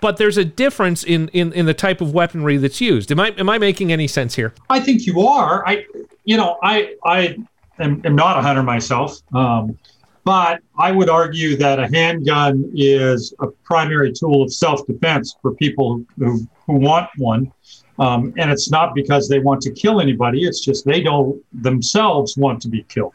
but 0.00 0.16
there's 0.16 0.36
a 0.36 0.44
difference 0.44 1.04
in, 1.04 1.28
in, 1.28 1.52
in 1.52 1.66
the 1.66 1.74
type 1.74 2.00
of 2.00 2.12
weaponry 2.12 2.56
that's 2.56 2.80
used. 2.80 3.12
Am 3.12 3.20
I 3.20 3.28
am 3.38 3.48
I 3.48 3.58
making 3.58 3.92
any 3.92 4.08
sense 4.08 4.34
here? 4.34 4.52
I 4.68 4.80
think 4.80 5.06
you 5.06 5.20
are. 5.20 5.66
I 5.66 5.84
you 6.24 6.36
know 6.36 6.58
I 6.62 6.96
I 7.04 7.36
am, 7.78 8.02
am 8.04 8.16
not 8.16 8.38
a 8.38 8.42
hunter 8.42 8.62
myself, 8.62 9.18
um, 9.34 9.78
but 10.24 10.60
I 10.78 10.92
would 10.92 11.08
argue 11.08 11.56
that 11.56 11.78
a 11.78 11.88
handgun 11.88 12.70
is 12.74 13.34
a 13.40 13.48
primary 13.64 14.12
tool 14.12 14.42
of 14.42 14.52
self 14.52 14.86
defense 14.86 15.36
for 15.42 15.54
people 15.54 16.04
who, 16.18 16.46
who 16.66 16.74
want 16.74 17.08
one. 17.16 17.52
Um, 17.98 18.32
and 18.38 18.50
it's 18.50 18.70
not 18.70 18.94
because 18.94 19.28
they 19.28 19.38
want 19.38 19.60
to 19.62 19.70
kill 19.70 20.00
anybody; 20.00 20.44
it's 20.44 20.60
just 20.60 20.84
they 20.84 21.02
don't 21.02 21.42
themselves 21.52 22.36
want 22.36 22.62
to 22.62 22.68
be 22.68 22.84
killed. 22.84 23.14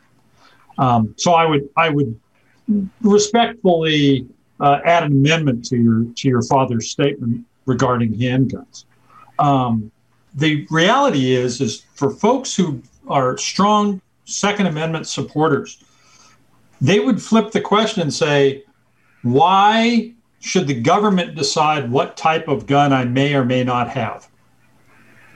Um, 0.77 1.13
so 1.17 1.33
I 1.33 1.45
would 1.45 1.67
I 1.75 1.89
would 1.89 2.19
respectfully 3.01 4.27
uh, 4.59 4.79
add 4.85 5.03
an 5.03 5.11
amendment 5.11 5.65
to 5.65 5.77
your 5.77 6.05
to 6.15 6.27
your 6.27 6.43
father's 6.43 6.91
statement 6.91 7.45
regarding 7.65 8.13
handguns. 8.13 8.85
Um, 9.39 9.91
the 10.35 10.67
reality 10.69 11.33
is 11.33 11.61
is 11.61 11.83
for 11.95 12.11
folks 12.11 12.55
who 12.55 12.81
are 13.07 13.37
strong 13.37 14.01
Second 14.25 14.67
Amendment 14.67 15.07
supporters, 15.07 15.83
they 16.81 16.99
would 16.99 17.21
flip 17.21 17.51
the 17.51 17.61
question 17.61 18.01
and 18.01 18.13
say, 18.13 18.63
why 19.23 20.13
should 20.39 20.67
the 20.67 20.79
government 20.79 21.35
decide 21.35 21.89
what 21.89 22.17
type 22.17 22.47
of 22.47 22.67
gun 22.67 22.93
I 22.93 23.05
may 23.05 23.33
or 23.33 23.45
may 23.45 23.63
not 23.63 23.89
have? 23.89 24.27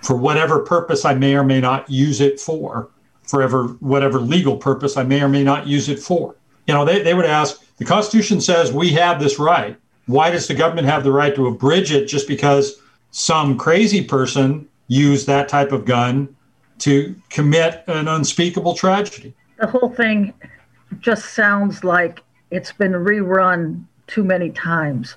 For 0.02 0.16
whatever 0.16 0.60
purpose 0.60 1.06
I 1.06 1.14
may 1.14 1.36
or 1.36 1.44
may 1.44 1.62
not 1.62 1.90
use 1.90 2.22
it 2.22 2.40
for, 2.40 2.90
for 3.24 3.42
ever, 3.42 3.68
whatever 3.80 4.20
legal 4.20 4.58
purpose 4.58 4.98
I 4.98 5.04
may 5.04 5.22
or 5.22 5.30
may 5.30 5.44
not 5.44 5.68
use 5.68 5.90
it 5.90 6.00
for. 6.00 6.36
You 6.68 6.74
know, 6.74 6.86
they, 6.86 7.02
they 7.02 7.14
would 7.14 7.26
ask, 7.26 7.64
the 7.78 7.86
Constitution 7.86 8.42
says 8.42 8.72
we 8.72 8.92
have 8.92 9.20
this 9.20 9.40
right. 9.40 9.78
Why 10.08 10.32
does 10.32 10.48
the 10.48 10.54
government 10.54 10.88
have 10.88 11.04
the 11.04 11.12
right 11.12 11.36
to 11.36 11.48
abridge 11.48 11.92
it 11.92 12.08
just 12.08 12.28
because 12.28 12.80
some 13.12 13.58
crazy 13.58 14.04
person 14.04 14.68
used 14.88 15.28
that 15.28 15.48
type 15.48 15.72
of 15.72 15.86
gun 15.86 16.36
to 16.80 17.16
commit 17.30 17.84
an 17.88 18.08
unspeakable 18.08 18.76
tragedy? 18.76 19.34
The 19.58 19.68
whole 19.68 19.90
thing 19.90 20.34
just 21.00 21.34
sounds 21.34 21.84
like 21.84 22.24
it's 22.50 22.72
been 22.72 22.94
rerun 22.94 23.86
too 24.08 24.24
many 24.24 24.50
times. 24.50 25.16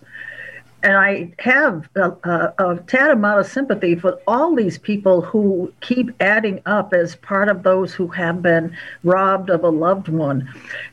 And 0.84 0.98
I 0.98 1.32
have 1.38 1.88
a, 1.96 2.10
a, 2.24 2.54
a, 2.58 2.76
tad 2.86 3.10
amount 3.10 3.40
of 3.40 3.46
sympathy 3.46 3.96
for 3.96 4.20
all 4.26 4.54
these 4.54 4.76
people 4.76 5.22
who 5.22 5.72
keep 5.80 6.10
adding 6.20 6.60
up 6.66 6.92
as 6.92 7.16
part 7.16 7.48
of 7.48 7.62
those 7.62 7.94
who 7.94 8.06
have 8.08 8.42
been 8.42 8.76
robbed 9.02 9.48
of 9.48 9.64
a 9.64 9.70
loved 9.70 10.08
one. 10.08 10.46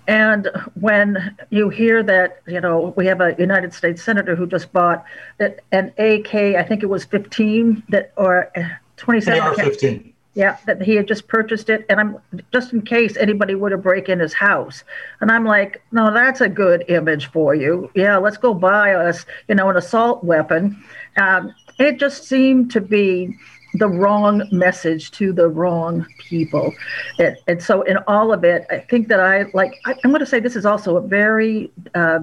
And 0.08 0.48
when 0.80 1.36
you 1.50 1.68
hear 1.68 2.04
that, 2.04 2.42
you 2.48 2.62
know, 2.62 2.94
we 2.96 3.06
have 3.08 3.20
a 3.20 3.36
United 3.38 3.74
States 3.74 4.02
senator 4.02 4.34
who 4.34 4.48
just 4.48 4.72
bought 4.72 5.04
an 5.40 5.92
AK, 5.98 6.36
I 6.36 6.64
think 6.64 6.84
it 6.84 6.90
was 6.90 7.04
15 7.04 7.84
that 7.90 8.14
or 8.16 8.50
uh, 8.58 8.70
27. 8.96 9.42
AR 9.42 9.56
15 9.56 10.11
yeah, 10.34 10.58
that 10.66 10.82
he 10.82 10.96
had 10.96 11.08
just 11.08 11.28
purchased 11.28 11.70
it, 11.70 11.86
and 11.90 12.00
I'm 12.00 12.18
just 12.54 12.72
in 12.72 12.82
case 12.84 13.18
anybody 13.18 13.54
were 13.54 13.70
to 13.70 13.78
break 13.78 14.08
in 14.08 14.20
his 14.20 14.34
house. 14.34 14.84
And 15.20 15.30
I'm 15.30 15.46
like, 15.46 15.82
no, 15.92 16.14
that's 16.14 16.40
a 16.40 16.48
good 16.48 16.86
image 16.88 17.28
for 17.32 17.54
you. 17.54 17.92
Yeah, 17.96 18.18
let's 18.18 18.38
go 18.38 18.54
buy 18.54 18.94
us, 18.94 19.26
you 19.50 19.56
know, 19.56 19.70
an 19.70 19.76
assault 19.76 20.24
weapon. 20.24 20.82
Um, 21.18 21.54
it 21.80 22.00
just 22.00 22.24
seemed 22.24 22.72
to 22.72 22.82
be 22.82 23.36
the 23.74 23.88
wrong 23.88 24.48
message 24.52 25.12
to 25.12 25.34
the 25.34 25.50
wrong 25.50 26.06
people. 26.30 26.74
It, 27.18 27.42
and 27.48 27.62
so, 27.62 27.82
in 27.82 27.98
all 28.08 28.32
of 28.32 28.46
it, 28.46 28.66
I 28.70 28.80
think 28.80 29.10
that 29.10 29.20
I 29.20 29.46
like. 29.54 29.74
I, 29.86 29.96
am 30.04 30.12
going 30.12 30.20
to 30.20 30.26
say 30.26 30.40
this 30.40 30.56
is 30.56 30.66
also 30.66 30.96
a 30.96 31.02
very 31.02 31.72
uh, 31.94 32.20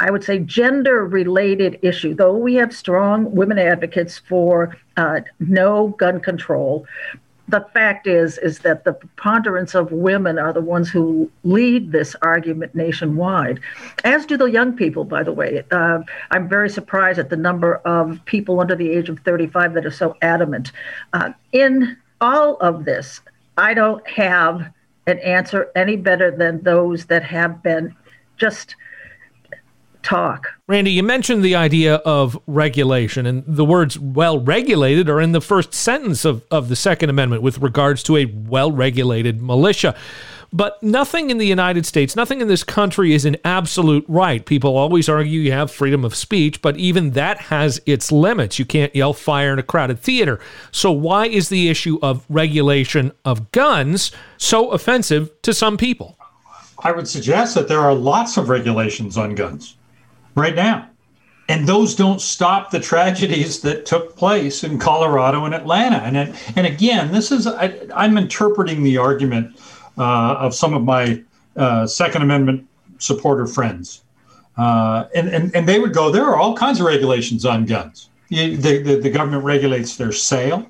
I 0.00 0.10
would 0.10 0.24
say, 0.24 0.38
gender 0.38 1.06
related 1.06 1.78
issue. 1.82 2.14
Though 2.14 2.36
we 2.36 2.54
have 2.54 2.74
strong 2.74 3.32
women 3.32 3.58
advocates 3.58 4.18
for 4.18 4.76
uh, 4.96 5.20
no 5.38 5.88
gun 5.88 6.20
control, 6.20 6.86
the 7.48 7.66
fact 7.74 8.06
is 8.06 8.38
is 8.38 8.60
that 8.60 8.84
the 8.84 8.92
preponderance 8.92 9.74
of 9.74 9.92
women 9.92 10.38
are 10.38 10.52
the 10.52 10.60
ones 10.60 10.88
who 10.88 11.30
lead 11.42 11.92
this 11.92 12.16
argument 12.22 12.74
nationwide, 12.74 13.60
as 14.04 14.24
do 14.24 14.36
the 14.36 14.46
young 14.46 14.74
people. 14.74 15.04
By 15.04 15.22
the 15.22 15.32
way, 15.32 15.62
uh, 15.70 16.00
I'm 16.30 16.48
very 16.48 16.70
surprised 16.70 17.18
at 17.18 17.28
the 17.28 17.36
number 17.36 17.76
of 17.78 18.24
people 18.24 18.60
under 18.60 18.76
the 18.76 18.90
age 18.90 19.08
of 19.08 19.18
35 19.20 19.74
that 19.74 19.84
are 19.84 19.90
so 19.90 20.16
adamant. 20.22 20.72
Uh, 21.12 21.32
in 21.52 21.96
all 22.20 22.56
of 22.56 22.84
this, 22.84 23.20
I 23.58 23.74
don't 23.74 24.06
have 24.08 24.70
an 25.06 25.18
answer 25.18 25.70
any 25.74 25.96
better 25.96 26.30
than 26.30 26.62
those 26.62 27.06
that 27.06 27.24
have 27.24 27.62
been 27.62 27.94
just 28.36 28.76
talk. 30.02 30.48
Randy, 30.66 30.90
you 30.92 31.02
mentioned 31.02 31.42
the 31.42 31.56
idea 31.56 31.96
of 31.96 32.38
regulation, 32.46 33.26
and 33.26 33.44
the 33.46 33.64
words 33.64 33.98
well 33.98 34.38
regulated 34.38 35.08
are 35.08 35.20
in 35.20 35.32
the 35.32 35.40
first 35.40 35.74
sentence 35.74 36.24
of, 36.24 36.44
of 36.50 36.68
the 36.68 36.76
Second 36.76 37.10
Amendment 37.10 37.42
with 37.42 37.58
regards 37.58 38.02
to 38.04 38.16
a 38.16 38.26
well 38.26 38.72
regulated 38.72 39.42
militia. 39.42 39.94
But 40.52 40.82
nothing 40.82 41.30
in 41.30 41.38
the 41.38 41.46
United 41.46 41.86
States, 41.86 42.16
nothing 42.16 42.40
in 42.40 42.48
this 42.48 42.64
country 42.64 43.14
is 43.14 43.24
an 43.24 43.36
absolute 43.44 44.04
right. 44.08 44.44
People 44.44 44.76
always 44.76 45.08
argue 45.08 45.40
you 45.40 45.52
have 45.52 45.70
freedom 45.70 46.04
of 46.04 46.16
speech, 46.16 46.60
but 46.60 46.76
even 46.76 47.12
that 47.12 47.38
has 47.38 47.80
its 47.86 48.10
limits. 48.10 48.58
You 48.58 48.64
can't 48.64 48.94
yell 48.94 49.12
fire 49.12 49.52
in 49.52 49.60
a 49.60 49.62
crowded 49.62 50.00
theater. 50.00 50.40
So, 50.72 50.90
why 50.90 51.26
is 51.26 51.48
the 51.48 51.68
issue 51.68 51.98
of 52.02 52.26
regulation 52.28 53.12
of 53.24 53.52
guns 53.52 54.10
so 54.38 54.72
offensive 54.72 55.30
to 55.42 55.54
some 55.54 55.76
people? 55.76 56.16
I 56.82 56.90
would 56.92 57.06
suggest 57.06 57.54
that 57.54 57.68
there 57.68 57.80
are 57.80 57.94
lots 57.94 58.36
of 58.36 58.48
regulations 58.48 59.16
on 59.16 59.34
guns 59.34 59.76
right 60.34 60.54
now. 60.54 60.88
And 61.48 61.66
those 61.66 61.96
don't 61.96 62.20
stop 62.20 62.70
the 62.70 62.78
tragedies 62.78 63.60
that 63.62 63.84
took 63.84 64.16
place 64.16 64.62
in 64.62 64.78
Colorado 64.78 65.44
and 65.44 65.54
Atlanta. 65.54 65.96
And 65.96 66.16
and 66.56 66.66
again, 66.66 67.10
this 67.10 67.32
is 67.32 67.46
I, 67.46 67.74
am 67.96 68.16
interpreting 68.16 68.84
the 68.84 68.98
argument 68.98 69.58
uh, 69.98 70.34
of 70.38 70.54
some 70.54 70.74
of 70.74 70.84
my 70.84 71.22
uh, 71.56 71.88
Second 71.88 72.22
Amendment 72.22 72.68
supporter 72.98 73.48
friends, 73.48 74.02
uh, 74.58 75.06
and, 75.12 75.28
and 75.28 75.56
and 75.56 75.68
they 75.68 75.80
would 75.80 75.92
go, 75.92 76.12
there 76.12 76.24
are 76.24 76.36
all 76.36 76.56
kinds 76.56 76.78
of 76.78 76.86
regulations 76.86 77.44
on 77.44 77.66
guns. 77.66 78.10
the, 78.28 78.54
the, 78.54 79.00
the 79.02 79.10
government 79.10 79.42
regulates 79.42 79.96
their 79.96 80.12
sale. 80.12 80.68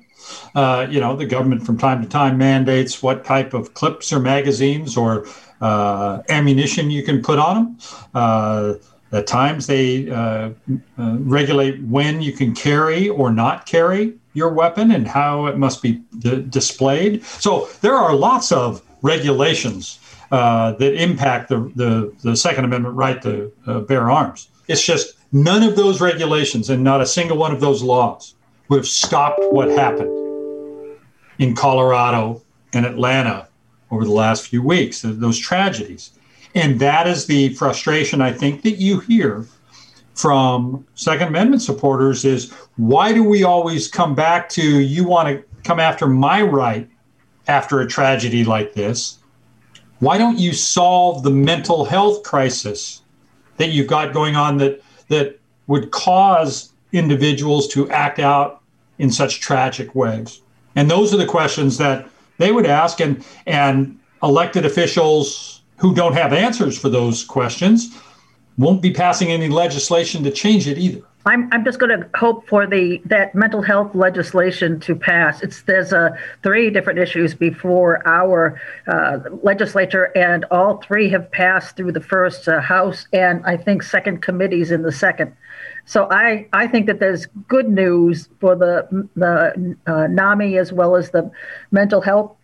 Uh, 0.55 0.87
you 0.89 0.99
know, 0.99 1.15
the 1.15 1.25
government 1.25 1.63
from 1.65 1.77
time 1.77 2.01
to 2.01 2.09
time 2.09 2.37
mandates 2.37 3.03
what 3.03 3.23
type 3.23 3.53
of 3.53 3.73
clips 3.73 4.11
or 4.11 4.19
magazines 4.19 4.97
or 4.97 5.27
uh, 5.61 6.21
ammunition 6.29 6.89
you 6.89 7.03
can 7.03 7.21
put 7.21 7.39
on 7.39 7.55
them. 7.55 7.77
Uh, 8.13 8.73
at 9.11 9.27
times, 9.27 9.67
they 9.67 10.09
uh, 10.09 10.51
uh, 10.97 11.17
regulate 11.19 11.81
when 11.83 12.21
you 12.21 12.31
can 12.31 12.55
carry 12.55 13.09
or 13.09 13.31
not 13.31 13.65
carry 13.65 14.13
your 14.33 14.49
weapon 14.49 14.91
and 14.91 15.07
how 15.07 15.47
it 15.47 15.57
must 15.57 15.81
be 15.81 16.01
d- 16.19 16.45
displayed. 16.49 17.23
So 17.25 17.67
there 17.81 17.95
are 17.95 18.15
lots 18.15 18.51
of 18.51 18.81
regulations 19.01 19.99
uh, 20.31 20.71
that 20.73 20.93
impact 20.93 21.49
the, 21.49 21.71
the, 21.75 22.13
the, 22.23 22.37
Second 22.37 22.63
Amendment 22.63 22.95
right 22.95 23.21
to 23.21 23.51
uh, 23.67 23.79
bear 23.81 24.09
arms. 24.09 24.47
It's 24.69 24.85
just 24.85 25.15
none 25.33 25.63
of 25.63 25.75
those 25.75 25.99
regulations 25.99 26.69
and 26.69 26.81
not 26.81 27.01
a 27.01 27.05
single 27.05 27.35
one 27.35 27.51
of 27.51 27.59
those 27.59 27.83
laws 27.83 28.35
would 28.69 28.77
have 28.77 28.87
stopped 28.87 29.41
what 29.51 29.69
happened 29.71 30.97
in 31.37 31.53
Colorado 31.53 32.41
and 32.71 32.85
Atlanta 32.85 33.49
over 33.89 34.05
the 34.05 34.11
last 34.11 34.47
few 34.47 34.61
weeks, 34.61 35.01
those 35.01 35.37
tragedies. 35.37 36.11
And 36.53 36.79
that 36.79 37.07
is 37.07 37.25
the 37.25 37.53
frustration 37.53 38.21
I 38.21 38.33
think 38.33 38.63
that 38.63 38.77
you 38.77 38.99
hear 38.99 39.45
from 40.15 40.85
Second 40.95 41.29
Amendment 41.29 41.61
supporters 41.61 42.25
is 42.25 42.51
why 42.75 43.13
do 43.13 43.23
we 43.23 43.43
always 43.43 43.87
come 43.87 44.13
back 44.13 44.49
to 44.49 44.79
you 44.79 45.03
want 45.03 45.29
to 45.29 45.43
come 45.63 45.79
after 45.79 46.07
my 46.07 46.41
right 46.41 46.89
after 47.47 47.79
a 47.79 47.87
tragedy 47.87 48.43
like 48.43 48.73
this? 48.73 49.17
Why 49.99 50.17
don't 50.17 50.39
you 50.39 50.53
solve 50.53 51.23
the 51.23 51.29
mental 51.29 51.85
health 51.85 52.23
crisis 52.23 53.01
that 53.57 53.69
you've 53.69 53.87
got 53.87 54.13
going 54.13 54.35
on 54.35 54.57
that 54.57 54.81
that 55.07 55.39
would 55.67 55.91
cause 55.91 56.73
individuals 56.91 57.67
to 57.69 57.89
act 57.91 58.19
out 58.19 58.61
in 58.97 59.11
such 59.11 59.39
tragic 59.39 59.95
ways? 59.95 60.41
And 60.75 60.89
those 60.89 61.13
are 61.13 61.17
the 61.17 61.25
questions 61.25 61.77
that 61.77 62.09
they 62.37 62.51
would 62.51 62.65
ask 62.65 62.99
and 62.99 63.23
and 63.45 63.97
elected 64.23 64.65
officials 64.65 65.60
who 65.81 65.95
don't 65.95 66.13
have 66.13 66.31
answers 66.31 66.77
for 66.77 66.89
those 66.89 67.23
questions 67.23 67.99
won't 68.57 68.81
be 68.81 68.93
passing 68.93 69.31
any 69.31 69.49
legislation 69.49 70.23
to 70.23 70.29
change 70.29 70.67
it 70.67 70.77
either. 70.77 71.01
I'm, 71.25 71.49
I'm 71.51 71.63
just 71.63 71.79
going 71.79 71.99
to 71.99 72.07
hope 72.15 72.47
for 72.47 72.65
the 72.65 72.99
that 73.05 73.35
mental 73.35 73.61
health 73.61 73.93
legislation 73.93 74.79
to 74.81 74.95
pass. 74.95 75.41
It's 75.43 75.63
there's 75.63 75.93
uh, 75.93 76.15
three 76.41 76.69
different 76.71 76.99
issues 76.99 77.35
before 77.35 78.07
our 78.07 78.59
uh, 78.87 79.19
legislature, 79.43 80.05
and 80.15 80.45
all 80.45 80.77
three 80.77 81.09
have 81.09 81.31
passed 81.31 81.77
through 81.77 81.91
the 81.91 82.01
first 82.01 82.47
uh, 82.47 82.59
House 82.59 83.07
and 83.13 83.43
I 83.45 83.57
think 83.57 83.83
second 83.83 84.21
committees 84.21 84.71
in 84.71 84.81
the 84.81 84.91
second. 84.91 85.35
So 85.85 86.07
I, 86.11 86.47
I 86.53 86.67
think 86.67 86.87
that 86.87 86.99
there's 86.99 87.27
good 87.47 87.69
news 87.69 88.29
for 88.39 88.55
the 88.55 88.87
the 89.15 89.75
uh, 89.85 90.07
NAMI 90.07 90.57
as 90.57 90.73
well 90.73 90.95
as 90.95 91.11
the 91.11 91.29
mental 91.71 92.01
health 92.01 92.35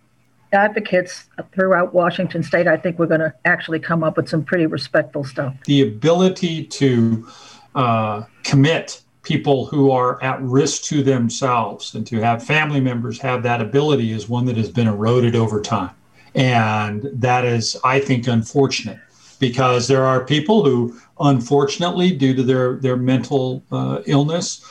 advocates 0.52 1.26
throughout 1.54 1.94
Washington 1.94 2.44
state, 2.44 2.68
I 2.68 2.78
think 2.78 3.00
we're 3.00 3.08
going 3.08 3.22
to 3.22 3.34
actually 3.46 3.80
come 3.80 4.04
up 4.04 4.18
with 4.18 4.30
some 4.30 4.44
pretty 4.44 4.66
respectful 4.66 5.24
stuff. 5.24 5.56
The 5.66 5.82
ability 5.82 6.66
to 6.66 7.28
uh, 7.76 8.24
commit 8.44 9.02
people 9.24 9.66
who 9.66 9.92
are 9.92 10.22
at 10.24 10.42
risk 10.42 10.84
to 10.84 11.04
themselves 11.04 11.94
and 11.96 12.08
to 12.08 12.22
have 12.22 12.44
family 12.44 12.80
members 12.80 13.20
have 13.20 13.44
that 13.44 13.62
ability 13.62 14.12
is 14.12 14.30
one 14.30 14.46
that 14.46 14.56
has 14.56 14.70
been 14.70 14.88
eroded 14.88 15.36
over 15.36 15.62
time. 15.62 15.94
And 16.34 17.10
that 17.14 17.44
is, 17.44 17.76
I 17.84 18.00
think, 18.00 18.28
unfortunate 18.28 19.00
because 19.40 19.88
there 19.88 20.06
are 20.06 20.24
people 20.26 20.64
who, 20.64 21.00
unfortunately, 21.20 22.16
due 22.16 22.34
to 22.34 22.44
their, 22.44 22.76
their 22.78 22.98
mental 22.98 23.64
uh, 23.72 24.02
illness, 24.06 24.64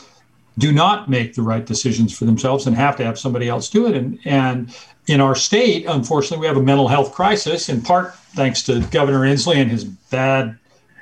do 0.59 0.73
not 0.73 1.09
make 1.11 1.35
the 1.35 1.43
right 1.43 1.67
decisions 1.67 2.17
for 2.17 2.25
themselves 2.25 2.67
and 2.67 2.75
have 2.77 2.97
to 2.97 3.05
have 3.05 3.19
somebody 3.19 3.49
else 3.49 3.69
do 3.69 3.87
it. 3.87 3.95
And, 3.95 4.19
and 4.25 4.75
in 5.07 5.21
our 5.21 5.35
state, 5.35 5.87
unfortunately, 5.87 6.39
we 6.39 6.47
have 6.47 6.57
a 6.57 6.63
mental 6.63 6.89
health 6.89 7.13
crisis, 7.13 7.69
in 7.69 7.81
part 7.81 8.15
thanks 8.35 8.63
to 8.65 8.81
Governor 8.91 9.21
Inslee 9.21 9.57
and 9.57 9.71
his 9.71 9.85
bad 9.85 10.59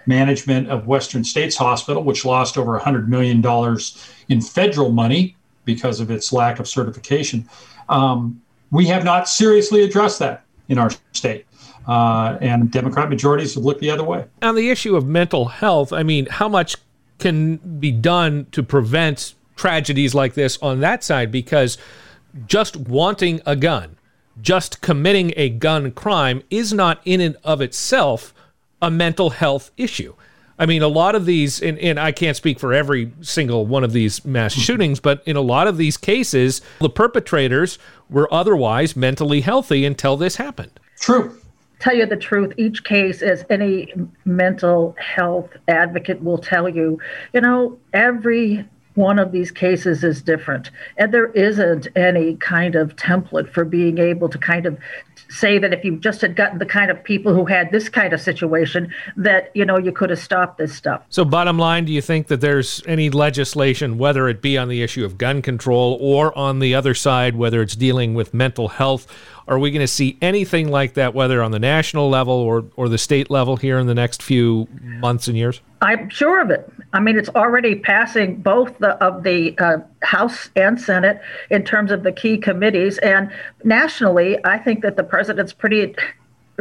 management 0.06 0.68
of 0.68 0.87
Western 0.87 1.25
States 1.25 1.56
Hospital, 1.56 2.02
which 2.02 2.25
lost 2.25 2.58
over 2.58 2.78
$100 2.78 3.08
million 3.08 3.42
in 4.28 4.40
federal 4.40 4.92
money 4.92 5.37
because 5.64 6.00
of 6.00 6.11
its 6.11 6.32
lack 6.32 6.58
of 6.58 6.68
certification. 6.68 7.49
Um, 7.88 8.40
we 8.70 8.87
have 8.87 9.04
not 9.04 9.28
seriously 9.28 9.82
addressed 9.82 10.18
that. 10.18 10.44
in 10.68 10.78
our 10.78 10.90
state. 11.12 11.46
Uh, 11.87 12.38
and 12.40 12.70
Democrat 12.70 13.11
majorities 13.11 13.54
have 13.54 13.64
looked 13.64 13.80
the 13.80 13.90
other 13.90 14.04
way. 14.04 14.25
On 14.40 14.54
the 14.54 14.70
issue 14.70 14.96
of 14.96 15.06
mental 15.06 15.46
health, 15.46 15.92
I 15.92 16.02
mean, 16.02 16.26
how 16.26 16.49
much 16.49 16.76
can 17.18 17.56
be 17.78 17.92
done 17.92 18.46
to 18.52 18.62
prevent 18.62 19.34
tragedies 19.56 20.14
like 20.14 20.34
this 20.34 20.58
on 20.62 20.80
that 20.80 21.04
side? 21.04 21.30
Because 21.30 21.76
just 22.47 22.76
wanting 22.76 23.41
a 23.47 23.57
gun, 23.57 23.97
just 24.41 24.81
committing 24.81 25.33
a 25.37 25.49
gun 25.49 25.93
crime 25.93 26.43
is 26.50 26.73
not 26.73 27.00
in 27.05 27.21
and 27.21 27.37
of 27.45 27.61
itself 27.61 28.35
a 28.83 28.91
mental 28.91 29.31
health 29.31 29.71
issue. 29.76 30.14
I 30.59 30.67
mean, 30.67 30.83
a 30.83 30.88
lot 30.88 31.14
of 31.14 31.26
these, 31.26 31.61
and, 31.61 31.79
and, 31.79 31.99
I 31.99 32.12
can't 32.12 32.37
speak 32.37 32.61
for 32.61 32.73
every 32.73 33.12
single 33.23 33.67
one 33.67 33.83
of 33.83 33.93
these 33.93 34.25
mass 34.25 34.53
mm-hmm. 34.53 34.61
shootings, 34.61 35.00
but 35.00 35.23
in 35.26 35.37
a 35.37 35.41
lot 35.41 35.67
of 35.67 35.79
these 35.79 35.97
cases, 35.97 36.61
the 36.79 36.91
perpetrators 36.91 37.79
were 38.09 38.33
otherwise 38.33 38.95
mentally 38.95 39.41
healthy 39.41 39.85
until 39.85 40.17
this 40.17 40.37
happened. 40.37 40.79
True. 41.00 41.41
Tell 41.81 41.95
you 41.95 42.07
the 42.07 42.17
truth, 42.17 42.53
each 42.57 42.85
case, 42.85 43.21
as 43.21 43.45
any 43.50 43.93
mental 44.25 44.95
health 44.99 45.50
advocate 45.67 46.23
will 46.23 46.38
tell 46.38 46.69
you, 46.69 47.00
you 47.33 47.41
know, 47.41 47.79
every 47.93 48.64
one 48.95 49.19
of 49.19 49.33
these 49.33 49.51
cases 49.51 50.05
is 50.05 50.23
different. 50.23 50.71
And 50.97 51.13
there 51.13 51.27
isn't 51.33 51.89
any 51.97 52.37
kind 52.37 52.75
of 52.75 52.97
template 52.97 53.53
for 53.53 53.65
being 53.65 53.99
able 53.99 54.29
to 54.29 54.39
kind 54.39 54.67
of 54.67 54.79
say 55.29 55.59
that 55.59 55.73
if 55.73 55.85
you 55.85 55.97
just 55.97 56.21
had 56.21 56.37
gotten 56.37 56.59
the 56.59 56.67
kind 56.67 56.91
of 56.91 57.03
people 57.03 57.35
who 57.35 57.45
had 57.45 57.73
this 57.73 57.89
kind 57.89 58.13
of 58.13 58.21
situation, 58.21 58.93
that, 59.17 59.51
you 59.55 59.65
know, 59.65 59.79
you 59.79 59.91
could 59.91 60.11
have 60.11 60.19
stopped 60.19 60.59
this 60.59 60.75
stuff. 60.75 61.03
So, 61.09 61.25
bottom 61.25 61.59
line, 61.59 61.85
do 61.85 61.93
you 61.93 62.03
think 62.03 62.29
that 62.29 62.41
there's 62.41 62.83
any 62.87 63.11
legislation, 63.11 63.99
whether 63.99 64.29
it 64.29 64.41
be 64.41 64.57
on 64.57 64.69
the 64.69 64.83
issue 64.83 65.05
of 65.05 65.19
gun 65.19 65.43
control 65.43 65.99
or 66.01 66.37
on 66.37 66.59
the 66.61 66.75
other 66.75 66.95
side, 66.95 67.37
whether 67.37 67.63
it's 67.63 67.75
dealing 67.75 68.15
with 68.15 68.33
mental 68.33 68.69
health? 68.69 69.07
Are 69.47 69.59
we 69.59 69.71
going 69.71 69.81
to 69.81 69.89
see 69.89 70.17
anything 70.23 70.71
like 70.71 70.95
that, 70.95 71.15
whether 71.15 71.43
on 71.43 71.51
the 71.51 71.59
national 71.59 72.09
level 72.09 72.35
or, 72.35 72.65
or 72.77 72.89
the 72.89 72.97
state 72.97 73.31
level 73.31 73.57
here 73.57 73.79
in 73.79 73.87
the 73.87 73.95
next 73.95 74.23
few 74.23 74.69
months 74.81 75.29
and 75.29 75.37
years? 75.37 75.61
I'm 75.83 76.09
sure 76.09 76.41
of 76.41 76.51
it. 76.51 76.73
I 76.95 77.01
mean, 77.01 77.19
it's 77.19 77.29
already 77.31 77.75
passing 77.75 78.37
both 78.37 78.79
the, 78.79 78.91
of 79.05 79.25
the 79.25 79.59
uh, 79.59 79.79
House 80.05 80.49
and 80.55 80.81
Senate 80.81 81.21
in 81.51 81.65
terms 81.65 81.91
of 81.91 82.05
the 82.05 82.13
key 82.13 82.39
committees, 82.39 82.99
and 82.99 83.31
nationally, 83.65 84.39
I 84.45 84.59
think 84.59 84.83
that 84.83 84.97
the 84.97 85.03
president's 85.03 85.53
pretty 85.53 85.95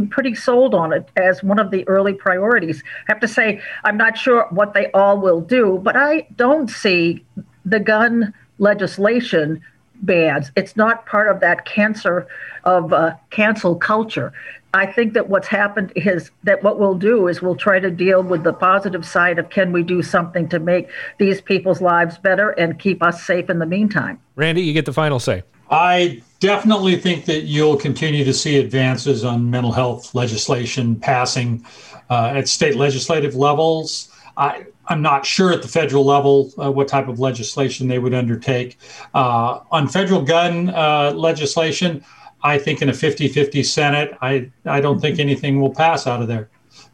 pretty 0.10 0.34
sold 0.34 0.74
on 0.74 0.92
it 0.92 1.08
as 1.18 1.44
one 1.44 1.60
of 1.60 1.70
the 1.70 1.88
early 1.88 2.14
priorities. 2.14 2.82
I 3.08 3.12
have 3.12 3.20
to 3.20 3.28
say, 3.28 3.62
I'm 3.84 3.96
not 3.96 4.18
sure 4.18 4.48
what 4.50 4.74
they 4.74 4.90
all 4.92 5.20
will 5.20 5.40
do, 5.40 5.80
but 5.84 5.96
I 5.96 6.26
don't 6.36 6.68
see 6.68 7.24
the 7.64 7.80
gun 7.80 8.34
legislation 8.58 9.62
bans. 10.02 10.52
It's 10.56 10.76
not 10.76 11.06
part 11.06 11.28
of 11.30 11.42
that 11.42 11.66
cancer 11.66 12.28
of 12.64 12.92
uh, 12.92 13.16
cancel 13.30 13.76
culture. 13.76 14.34
I 14.76 14.88
think 14.88 15.14
that 15.14 15.30
what's 15.30 15.48
happened 15.48 15.94
is 15.96 16.32
that 16.44 16.64
what 16.64 16.80
we'll 16.80 16.98
do 16.98 17.28
is 17.28 17.44
we'll 17.44 17.56
try 17.56 17.80
to 17.80 17.92
deal 17.92 18.24
with 18.24 18.44
the 18.44 18.54
positive 18.54 19.06
side 19.06 19.38
of 19.38 19.52
can 19.52 19.72
we 19.72 19.84
do 19.84 20.02
something 20.02 20.50
to 20.50 20.60
make 20.60 20.90
these 21.20 21.42
people's 21.42 21.80
lives 21.80 22.18
better 22.18 22.50
and 22.52 22.80
keep 22.80 23.04
us 23.04 23.24
safe 23.24 23.52
in 23.52 23.60
the 23.60 23.68
meantime. 23.68 24.20
Randy, 24.36 24.64
you 24.64 24.74
get 24.74 24.86
the 24.86 24.94
final 24.94 25.20
say. 25.20 25.44
I 25.70 26.24
definitely 26.40 26.96
think 26.96 27.26
that 27.26 27.44
you'll 27.44 27.78
continue 27.78 28.26
to 28.26 28.34
see 28.34 28.58
advances 28.58 29.24
on 29.24 29.50
mental 29.50 29.72
health 29.72 30.16
legislation 30.16 30.96
passing 30.96 31.64
uh, 32.10 32.34
at 32.36 32.48
state 32.48 32.76
legislative 32.76 33.36
levels. 33.36 34.10
I, 34.38 34.66
am 34.90 35.04
not 35.04 35.24
sure 35.26 35.54
at 35.54 35.62
the 35.62 35.68
federal 35.68 36.04
level 36.04 36.52
uh, 36.58 36.72
what 36.72 36.88
type 36.88 37.08
of 37.08 37.20
legislation 37.20 37.88
they 37.88 38.00
would 38.00 38.14
undertake. 38.16 38.80
Uh, 39.14 39.60
on 39.72 39.88
federal 39.88 40.24
gun 40.24 40.70
uh, 40.72 41.12
legislation, 41.16 42.04
I 42.44 42.58
think 42.58 42.82
in 42.82 42.90
a 42.90 42.94
50 42.94 43.30
50 43.30 43.64
Senate, 43.64 44.18
I, 44.22 44.52
I 44.66 44.82
don't 44.82 45.00
think 45.00 45.20
anything 45.20 45.62
will 45.62 45.74
pass 45.74 46.08
out 46.08 46.22
of 46.22 46.28
there. 46.28 46.50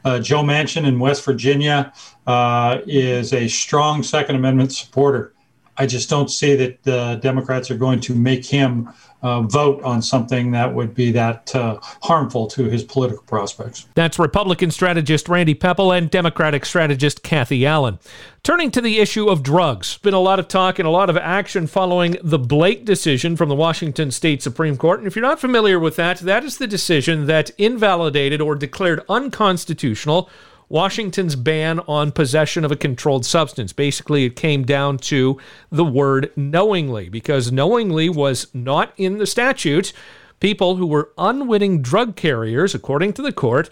Uh, 0.05 0.19
Joe 0.19 0.43
Manchin 0.43 0.85
in 0.85 0.99
West 0.99 1.25
Virginia 1.25 1.91
uh, 2.27 2.79
is 2.85 3.33
a 3.33 3.47
strong 3.47 4.03
Second 4.03 4.35
Amendment 4.35 4.71
supporter. 4.71 5.33
I 5.79 5.85
just 5.85 6.09
don't 6.09 6.29
see 6.29 6.55
that 6.57 6.83
the 6.83 7.19
Democrats 7.21 7.71
are 7.71 7.77
going 7.77 8.01
to 8.01 8.13
make 8.13 8.45
him 8.45 8.89
uh, 9.21 9.41
vote 9.41 9.81
on 9.83 10.01
something 10.01 10.51
that 10.51 10.73
would 10.73 10.93
be 10.93 11.11
that 11.13 11.53
uh, 11.55 11.79
harmful 11.81 12.47
to 12.47 12.65
his 12.65 12.83
political 12.83 13.23
prospects. 13.23 13.87
That's 13.95 14.19
Republican 14.19 14.71
strategist 14.71 15.29
Randy 15.29 15.53
Pepple 15.53 15.91
and 15.91 16.11
Democratic 16.11 16.65
strategist 16.65 17.23
Cathy 17.23 17.65
Allen. 17.65 17.99
Turning 18.43 18.71
to 18.71 18.81
the 18.81 18.99
issue 18.99 19.27
of 19.29 19.43
drugs, 19.43 19.97
been 19.97 20.13
a 20.13 20.19
lot 20.19 20.39
of 20.39 20.47
talk 20.47 20.79
and 20.79 20.87
a 20.87 20.91
lot 20.91 21.09
of 21.09 21.17
action 21.17 21.67
following 21.67 22.17
the 22.23 22.39
Blake 22.39 22.85
decision 22.85 23.35
from 23.35 23.49
the 23.49 23.55
Washington 23.55 24.11
State 24.11 24.41
Supreme 24.41 24.77
Court. 24.77 24.99
And 24.99 25.07
if 25.07 25.15
you're 25.15 25.23
not 25.23 25.39
familiar 25.39 25.79
with 25.79 25.95
that, 25.97 26.19
that 26.19 26.43
is 26.43 26.57
the 26.57 26.67
decision 26.67 27.25
that 27.25 27.51
invalidated 27.57 28.41
or 28.41 28.55
declared 28.55 29.01
unconstitutional 29.09 30.29
Washington's 30.69 31.35
ban 31.35 31.79
on 31.81 32.11
possession 32.11 32.63
of 32.63 32.71
a 32.71 32.75
controlled 32.75 33.25
substance. 33.25 33.73
Basically, 33.73 34.25
it 34.25 34.35
came 34.35 34.63
down 34.63 34.97
to 34.99 35.39
the 35.71 35.83
word 35.83 36.31
knowingly, 36.35 37.09
because 37.09 37.51
knowingly 37.51 38.07
was 38.07 38.47
not 38.53 38.93
in 38.95 39.17
the 39.17 39.25
statute. 39.25 39.91
People 40.39 40.75
who 40.75 40.85
were 40.85 41.11
unwitting 41.17 41.81
drug 41.81 42.15
carriers, 42.15 42.75
according 42.75 43.13
to 43.13 43.21
the 43.21 43.33
court, 43.33 43.69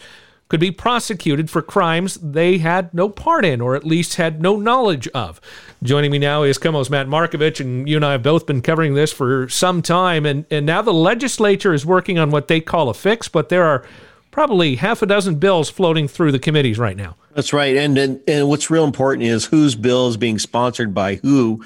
could 0.50 0.60
be 0.60 0.72
prosecuted 0.72 1.50
for 1.50 1.62
crimes 1.62 2.16
they 2.16 2.58
had 2.58 2.94
no 2.94 3.10
part 3.10 3.46
in, 3.46 3.62
or 3.62 3.76
at 3.76 3.84
least 3.84 4.16
had 4.16 4.42
no 4.42 4.58
knowledge 4.58 5.08
of. 5.10 5.42
Joining 5.84 6.10
me 6.10 6.20
now 6.20 6.44
is 6.44 6.58
KOMO's 6.58 6.90
Matt 6.90 7.08
Markovich, 7.08 7.60
and 7.60 7.88
you 7.88 7.98
and 7.98 8.06
I 8.06 8.14
have 8.14 8.24
both 8.24 8.46
been 8.46 8.62
covering 8.62 8.94
this 8.94 9.12
for 9.12 9.50
some 9.50 9.82
time. 9.82 10.26
And, 10.26 10.46
and 10.50 10.66
now 10.66 10.82
the 10.82 10.94
legislature 10.94 11.74
is 11.74 11.86
working 11.86 12.18
on 12.18 12.32
what 12.32 12.48
they 12.48 12.62
call 12.62 12.90
a 12.90 12.94
fix, 12.94 13.28
but 13.28 13.50
there 13.50 13.66
are 13.66 13.86
probably 14.38 14.76
half 14.76 15.02
a 15.02 15.06
dozen 15.08 15.34
bills 15.34 15.68
floating 15.68 16.08
through 16.08 16.32
the 16.32 16.38
committees 16.38 16.78
right 16.78 16.96
now. 16.96 17.16
That's 17.34 17.54
right. 17.54 17.76
And, 17.76 17.98
and, 17.98 18.22
and 18.28 18.48
what's 18.48 18.70
real 18.70 18.84
important 18.84 19.24
is 19.24 19.46
whose 19.46 19.74
bill 19.74 20.10
is 20.10 20.16
being 20.16 20.38
sponsored 20.38 20.94
by 20.94 21.16
who, 21.16 21.66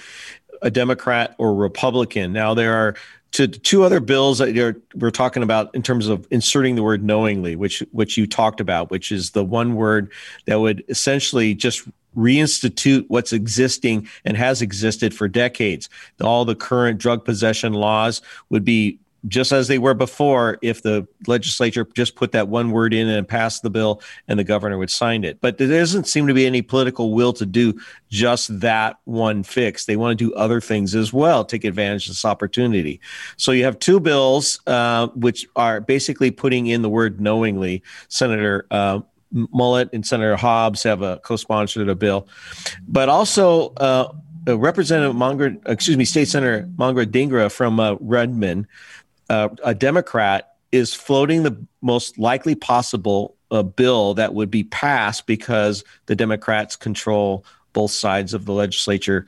a 0.62 0.72
Democrat 0.72 1.36
or 1.38 1.54
Republican. 1.54 2.32
Now, 2.32 2.54
there 2.54 2.74
are 2.74 2.96
to 3.32 3.50
two 3.50 3.84
other 3.84 4.00
bills 4.00 4.38
that 4.38 4.82
we're 4.96 5.12
talking 5.12 5.44
about 5.44 5.76
in 5.76 5.84
terms 5.84 6.08
of 6.08 6.26
inserting 6.32 6.76
the 6.76 6.84
word 6.84 7.04
knowingly, 7.04 7.58
which 7.58 7.84
which 7.92 8.18
you 8.18 8.26
talked 8.26 8.62
about, 8.62 8.90
which 8.90 9.12
is 9.12 9.32
the 9.32 9.44
one 9.44 9.76
word 9.76 10.10
that 10.46 10.62
would 10.62 10.82
essentially 10.88 11.54
just 11.54 11.86
reinstitute 12.16 13.04
what's 13.10 13.34
existing 13.34 14.08
and 14.24 14.38
has 14.38 14.62
existed 14.62 15.14
for 15.14 15.28
decades. 15.28 15.90
All 16.22 16.46
the 16.46 16.56
current 16.56 17.00
drug 17.00 17.26
possession 17.26 17.74
laws 17.74 18.22
would 18.50 18.64
be 18.64 18.98
just 19.28 19.52
as 19.52 19.68
they 19.68 19.78
were 19.78 19.94
before 19.94 20.58
if 20.62 20.82
the 20.82 21.08
legislature 21.28 21.88
just 21.94 22.16
put 22.16 22.32
that 22.32 22.48
one 22.48 22.72
word 22.72 22.94
in 22.94 23.08
and 23.08 23.28
passed 23.28 23.62
the 23.62 23.70
bill 23.70 24.02
and 24.28 24.40
the 24.40 24.44
governor 24.44 24.78
would 24.78 24.90
sign 24.90 25.24
it. 25.24 25.40
But 25.42 25.58
there 25.58 25.68
doesn't 25.68 26.08
seem 26.08 26.28
to 26.28 26.34
be 26.34 26.46
any 26.46 26.62
political 26.62 27.14
will 27.14 27.34
to 27.34 27.46
do 27.46 27.80
just 28.10 28.60
that 28.60 28.98
one 29.06 29.44
fix. 29.44 29.86
They 29.86 29.96
want 29.96 30.18
to 30.18 30.26
do 30.26 30.34
other 30.34 30.60
things 30.60 30.96
as 30.96 31.14
well, 31.14 31.46
take 31.46 31.64
advantage 31.64 32.08
of 32.08 32.12
this 32.12 32.26
opportunity. 32.26 33.00
So 33.38 33.52
you 33.52 33.64
have 33.64 33.80
two 33.80 34.00
bills 34.00 34.60
uh, 34.68 35.08
which 35.10 35.46
are 35.56 35.82
basically 35.82 36.32
putting 36.32 36.68
in 36.68 36.82
the 36.82 36.90
word 36.90 37.22
knowingly. 37.22 37.84
Senator 38.08 38.66
uh, 38.72 39.02
Mullet 39.32 39.90
and 39.94 40.06
Senator 40.06 40.36
Hobbs 40.36 40.84
have 40.84 41.02
a 41.02 41.18
co-sponsored 41.20 41.88
a 41.88 41.96
bill, 41.96 42.28
but 42.88 43.08
also 43.08 43.70
uh, 43.76 44.12
Representative 44.48 45.16
Manka, 45.16 45.56
excuse 45.68 45.98
me, 45.98 46.06
State 46.06 46.28
Senator 46.28 46.68
Manka 46.78 47.06
Dhingra 47.06 47.52
from 47.52 47.80
uh, 47.80 47.96
Redmond 48.00 48.68
uh, 49.32 49.48
a 49.63 49.74
Democrat 49.74 50.56
is 50.74 50.94
floating 50.94 51.44
the 51.44 51.56
most 51.82 52.20
likely 52.20 52.54
possible 52.54 53.38
uh, 53.50 53.63
bill 53.63 54.13
that 54.13 54.34
would 54.34 54.52
be 54.52 54.65
passed 54.65 55.26
because 55.26 55.86
the 56.08 56.17
Democrats 56.17 56.76
control 56.76 57.46
both 57.72 57.91
sides 57.91 58.34
of 58.34 58.44
the 58.44 58.52
legislature 58.52 59.26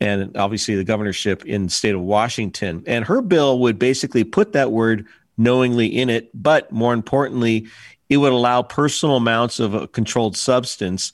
and 0.00 0.34
obviously 0.38 0.74
the 0.74 0.84
governorship 0.84 1.44
in 1.44 1.64
the 1.64 1.70
state 1.70 1.94
of 1.94 2.00
Washington. 2.00 2.82
And 2.86 3.04
her 3.04 3.20
bill 3.20 3.58
would 3.58 3.78
basically 3.78 4.24
put 4.24 4.54
that 4.54 4.72
word 4.72 5.06
knowingly 5.36 5.86
in 5.86 6.08
it, 6.08 6.30
but 6.32 6.72
more 6.72 6.94
importantly, 6.94 7.66
it 8.08 8.16
would 8.16 8.32
allow 8.32 8.62
personal 8.62 9.16
amounts 9.16 9.60
of 9.60 9.74
a 9.74 9.86
controlled 9.86 10.34
substance 10.34 11.12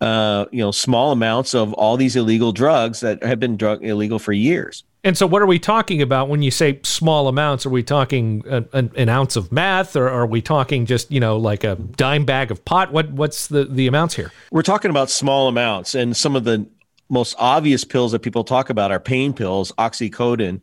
uh, 0.00 0.44
you 0.50 0.60
know, 0.60 0.70
small 0.70 1.12
amounts 1.12 1.54
of 1.54 1.72
all 1.74 1.96
these 1.96 2.16
illegal 2.16 2.52
drugs 2.52 3.00
that 3.00 3.22
have 3.22 3.40
been 3.40 3.56
drug 3.56 3.82
illegal 3.84 4.18
for 4.18 4.32
years. 4.32 4.84
And 5.06 5.16
so, 5.16 5.24
what 5.24 5.40
are 5.40 5.46
we 5.46 5.60
talking 5.60 6.02
about 6.02 6.28
when 6.28 6.42
you 6.42 6.50
say 6.50 6.80
small 6.82 7.28
amounts? 7.28 7.64
Are 7.64 7.70
we 7.70 7.84
talking 7.84 8.42
an, 8.48 8.90
an, 8.96 9.08
ounce 9.08 9.36
of 9.36 9.52
meth, 9.52 9.94
or 9.94 10.08
are 10.08 10.26
we 10.26 10.42
talking 10.42 10.84
just 10.84 11.12
you 11.12 11.20
know 11.20 11.36
like 11.36 11.62
a 11.62 11.76
dime 11.76 12.24
bag 12.24 12.50
of 12.50 12.64
pot? 12.64 12.92
What 12.92 13.12
what's 13.12 13.46
the 13.46 13.66
the 13.66 13.86
amounts 13.86 14.16
here? 14.16 14.32
We're 14.50 14.62
talking 14.62 14.90
about 14.90 15.08
small 15.08 15.46
amounts, 15.46 15.94
and 15.94 16.16
some 16.16 16.34
of 16.34 16.42
the 16.42 16.66
most 17.08 17.36
obvious 17.38 17.84
pills 17.84 18.10
that 18.10 18.18
people 18.18 18.42
talk 18.42 18.68
about 18.68 18.90
are 18.90 18.98
pain 18.98 19.32
pills, 19.32 19.70
oxycodone, 19.78 20.60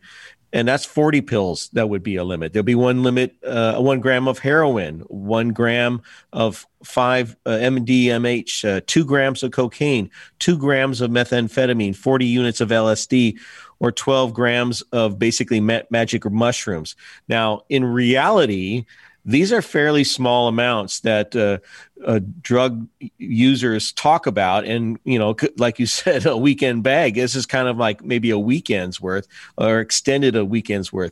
and 0.53 0.67
that's 0.67 0.85
40 0.85 1.21
pills 1.21 1.69
that 1.73 1.89
would 1.89 2.03
be 2.03 2.15
a 2.15 2.23
limit 2.23 2.53
there'll 2.53 2.63
be 2.63 2.75
one 2.75 3.03
limit 3.03 3.35
uh, 3.43 3.77
one 3.79 3.99
gram 3.99 4.27
of 4.27 4.39
heroin 4.39 4.99
one 5.09 5.49
gram 5.49 6.01
of 6.31 6.65
5 6.83 7.35
uh, 7.45 7.49
mdmh 7.49 8.77
uh, 8.77 8.81
2 8.85 9.05
grams 9.05 9.43
of 9.43 9.51
cocaine 9.51 10.09
2 10.39 10.57
grams 10.57 11.01
of 11.01 11.11
methamphetamine 11.11 11.95
40 11.95 12.25
units 12.25 12.61
of 12.61 12.69
lsd 12.69 13.37
or 13.83 13.91
12 13.91 14.33
grams 14.33 14.81
of 14.93 15.19
basically 15.19 15.59
ma- 15.59 15.81
magic 15.89 16.23
mushrooms. 16.31 16.95
Now, 17.27 17.63
in 17.67 17.83
reality, 17.83 18.85
these 19.25 19.51
are 19.51 19.61
fairly 19.61 20.05
small 20.05 20.47
amounts 20.47 21.01
that 21.01 21.35
uh, 21.35 21.57
uh, 22.05 22.21
drug 22.41 22.87
users 23.17 23.91
talk 23.91 24.25
about. 24.25 24.63
And, 24.63 24.99
you 25.03 25.19
know, 25.19 25.35
like 25.57 25.79
you 25.79 25.85
said, 26.01 26.25
a 26.25 26.37
weekend 26.37 26.83
bag, 26.83 27.15
this 27.15 27.35
is 27.35 27.45
kind 27.45 27.67
of 27.67 27.75
like 27.75 28.01
maybe 28.01 28.29
a 28.29 28.39
weekend's 28.39 29.01
worth 29.01 29.27
or 29.57 29.81
extended 29.81 30.37
a 30.37 30.45
weekend's 30.45 30.93
worth. 30.93 31.11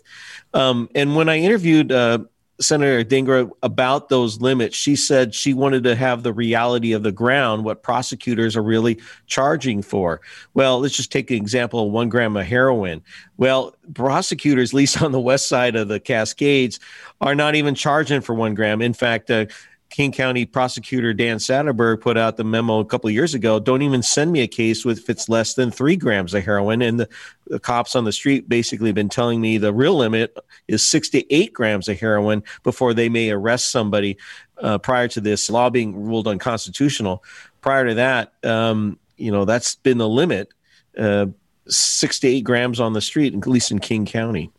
Um, 0.53 0.89
and 0.95 1.17
when 1.17 1.27
I 1.27 1.39
interviewed 1.39 1.91
uh, 1.91 2.19
Senator 2.61 3.03
Dhingra 3.03 3.49
about 3.63 4.09
those 4.09 4.39
limits, 4.39 4.75
she 4.75 4.95
said 4.95 5.33
she 5.33 5.53
wanted 5.53 5.83
to 5.83 5.95
have 5.95 6.23
the 6.23 6.33
reality 6.33 6.93
of 6.93 7.03
the 7.03 7.11
ground, 7.11 7.65
what 7.65 7.83
prosecutors 7.83 8.55
are 8.55 8.63
really 8.63 8.99
charging 9.27 9.81
for. 9.81 10.21
Well, 10.53 10.79
let's 10.79 10.95
just 10.95 11.11
take 11.11 11.31
an 11.31 11.37
example 11.37 11.85
of 11.85 11.91
one 11.91 12.09
gram 12.09 12.37
of 12.37 12.45
heroin. 12.45 13.01
Well, 13.37 13.75
prosecutors, 13.93 14.71
at 14.71 14.75
least 14.75 15.01
on 15.01 15.11
the 15.11 15.19
west 15.19 15.47
side 15.47 15.75
of 15.75 15.87
the 15.87 15.99
Cascades, 15.99 16.79
are 17.19 17.35
not 17.35 17.55
even 17.55 17.75
charging 17.75 18.21
for 18.21 18.35
one 18.35 18.55
gram. 18.55 18.81
In 18.81 18.93
fact, 18.93 19.29
uh, 19.29 19.45
King 19.91 20.13
County 20.13 20.45
prosecutor 20.45 21.13
Dan 21.13 21.37
Satterberg 21.37 21.99
put 21.99 22.17
out 22.17 22.37
the 22.37 22.45
memo 22.45 22.79
a 22.79 22.85
couple 22.85 23.09
years 23.09 23.33
ago. 23.33 23.59
Don't 23.59 23.81
even 23.81 24.01
send 24.01 24.31
me 24.31 24.39
a 24.39 24.47
case 24.47 24.85
with 24.85 24.99
if 24.99 25.09
it's 25.09 25.27
less 25.27 25.53
than 25.53 25.69
three 25.69 25.97
grams 25.97 26.33
of 26.33 26.43
heroin. 26.43 26.81
And 26.81 27.01
the, 27.01 27.09
the 27.47 27.59
cops 27.59 27.95
on 27.95 28.05
the 28.05 28.13
street 28.13 28.47
basically 28.47 28.93
been 28.93 29.09
telling 29.09 29.41
me 29.41 29.57
the 29.57 29.73
real 29.73 29.95
limit 29.95 30.35
is 30.69 30.81
six 30.87 31.09
to 31.09 31.33
eight 31.33 31.53
grams 31.53 31.89
of 31.89 31.99
heroin 31.99 32.41
before 32.63 32.93
they 32.93 33.09
may 33.09 33.29
arrest 33.29 33.69
somebody. 33.69 34.17
Uh, 34.57 34.77
prior 34.77 35.07
to 35.09 35.19
this 35.19 35.49
law 35.49 35.69
being 35.69 36.05
ruled 36.05 36.27
unconstitutional, 36.27 37.23
prior 37.59 37.87
to 37.87 37.95
that, 37.95 38.33
um, 38.43 38.97
you 39.17 39.31
know 39.31 39.43
that's 39.43 39.75
been 39.75 39.97
the 39.97 40.07
limit. 40.07 40.53
Uh, 40.97 41.25
six 41.67 42.19
to 42.19 42.27
eight 42.27 42.43
grams 42.43 42.79
on 42.79 42.93
the 42.93 43.01
street, 43.01 43.33
at 43.33 43.47
least 43.47 43.71
in 43.71 43.79
King 43.79 44.05
County. 44.05 44.51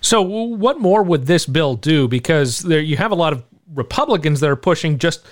So, 0.00 0.22
what 0.22 0.80
more 0.80 1.02
would 1.02 1.26
this 1.26 1.46
bill 1.46 1.76
do? 1.76 2.08
Because 2.08 2.60
there, 2.60 2.80
you 2.80 2.96
have 2.96 3.12
a 3.12 3.14
lot 3.14 3.32
of 3.32 3.44
Republicans 3.72 4.40
that 4.40 4.50
are 4.50 4.56
pushing 4.56 4.98
just 4.98 5.26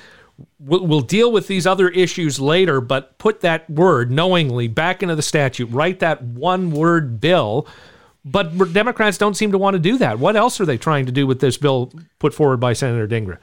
we'll, 0.58 0.86
we'll, 0.86 1.00
deal 1.00 1.32
with 1.32 1.46
these 1.46 1.66
other 1.66 1.88
issues 1.88 2.40
later, 2.40 2.80
but 2.80 3.18
put 3.18 3.40
that 3.40 3.68
word 3.68 4.10
knowingly 4.10 4.68
back 4.68 5.02
into 5.02 5.14
the 5.14 5.22
statute, 5.22 5.66
write 5.66 6.00
that 6.00 6.22
one 6.22 6.70
word 6.70 7.20
bill. 7.20 7.66
But 8.24 8.72
Democrats 8.72 9.18
don't 9.18 9.34
seem 9.34 9.50
to 9.50 9.58
want 9.58 9.74
to 9.74 9.80
do 9.80 9.98
that. 9.98 10.20
What 10.20 10.36
else 10.36 10.60
are 10.60 10.64
they 10.64 10.78
trying 10.78 11.06
to 11.06 11.12
do 11.12 11.26
with 11.26 11.40
this 11.40 11.56
bill 11.56 11.92
put 12.20 12.32
forward 12.32 12.58
by 12.58 12.72
Senator 12.72 13.08
Dhingra? 13.08 13.38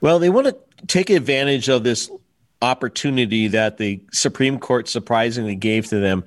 Well, 0.00 0.18
they 0.18 0.30
want 0.30 0.48
to 0.48 0.56
take 0.88 1.10
advantage 1.10 1.68
of 1.68 1.84
this 1.84 2.10
opportunity 2.60 3.48
that 3.48 3.78
the 3.78 4.02
Supreme 4.12 4.58
Court 4.58 4.88
surprisingly 4.88 5.54
gave 5.54 5.86
to 5.86 6.00
them, 6.00 6.24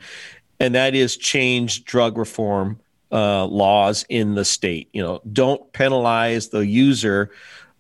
and 0.60 0.76
that 0.76 0.96
is 0.96 1.18
change 1.18 1.84
drug 1.84 2.18
reform 2.18 2.80
uh, 3.12 3.46
laws 3.46 4.06
in 4.10 4.36
the 4.36 4.46
state. 4.46 4.90
You 4.94 5.04
know, 5.04 5.22
don't 5.32 5.72
penalize 5.74 6.50
the 6.50 6.66
user 6.66 7.32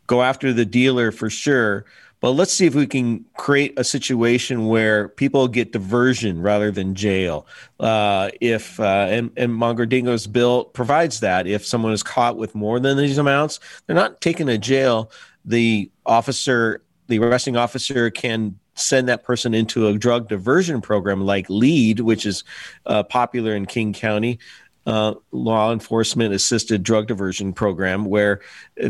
go 0.08 0.22
after 0.22 0.54
the 0.54 0.66
dealer 0.66 1.12
for 1.12 1.30
sure. 1.30 1.86
But 2.24 2.32
let's 2.32 2.54
see 2.54 2.66
if 2.66 2.74
we 2.74 2.88
can 2.88 3.26
create 3.36 3.78
a 3.78 3.84
situation 3.84 4.68
where 4.68 5.10
people 5.10 5.46
get 5.50 5.74
diversion 5.74 6.42
rather 6.42 6.72
than 6.72 6.96
jail. 6.96 7.46
Uh, 7.82 8.30
if 8.39 8.80
uh, 8.80 9.08
and, 9.10 9.30
and 9.36 9.54
Manka 9.54 9.86
Dhingra's 9.86 10.26
bill 10.26 10.63
provides 10.63 11.20
that 11.20 11.48
if 11.48 11.66
someone 11.66 11.92
is 11.92 12.02
caught 12.02 12.38
with 12.38 12.56
more 12.56 12.80
than 12.80 12.96
these 12.96 13.18
amounts, 13.18 13.60
they're 13.86 13.96
not 13.98 14.22
taken 14.22 14.48
to 14.48 14.58
jail. 14.58 15.12
The 15.44 15.92
officer, 16.06 16.82
the 17.08 17.20
arresting 17.20 17.58
officer, 17.58 18.10
can 18.10 18.58
send 18.76 19.10
that 19.10 19.26
person 19.26 19.54
into 19.54 19.88
a 19.88 19.98
drug 19.98 20.30
diversion 20.30 20.80
program 20.80 21.26
like 21.26 21.50
LEAD, 21.50 22.00
which 22.00 22.26
is 22.26 22.46
uh, 22.86 23.04
popular 23.04 23.54
in 23.54 23.66
King 23.66 23.92
County. 23.92 24.39
Uh, 24.86 25.16
law 25.32 25.74
enforcement 25.74 26.34
assisted 26.34 26.84
drug 26.84 27.08
diversion 27.08 27.52
program 27.52 28.06
where 28.06 28.39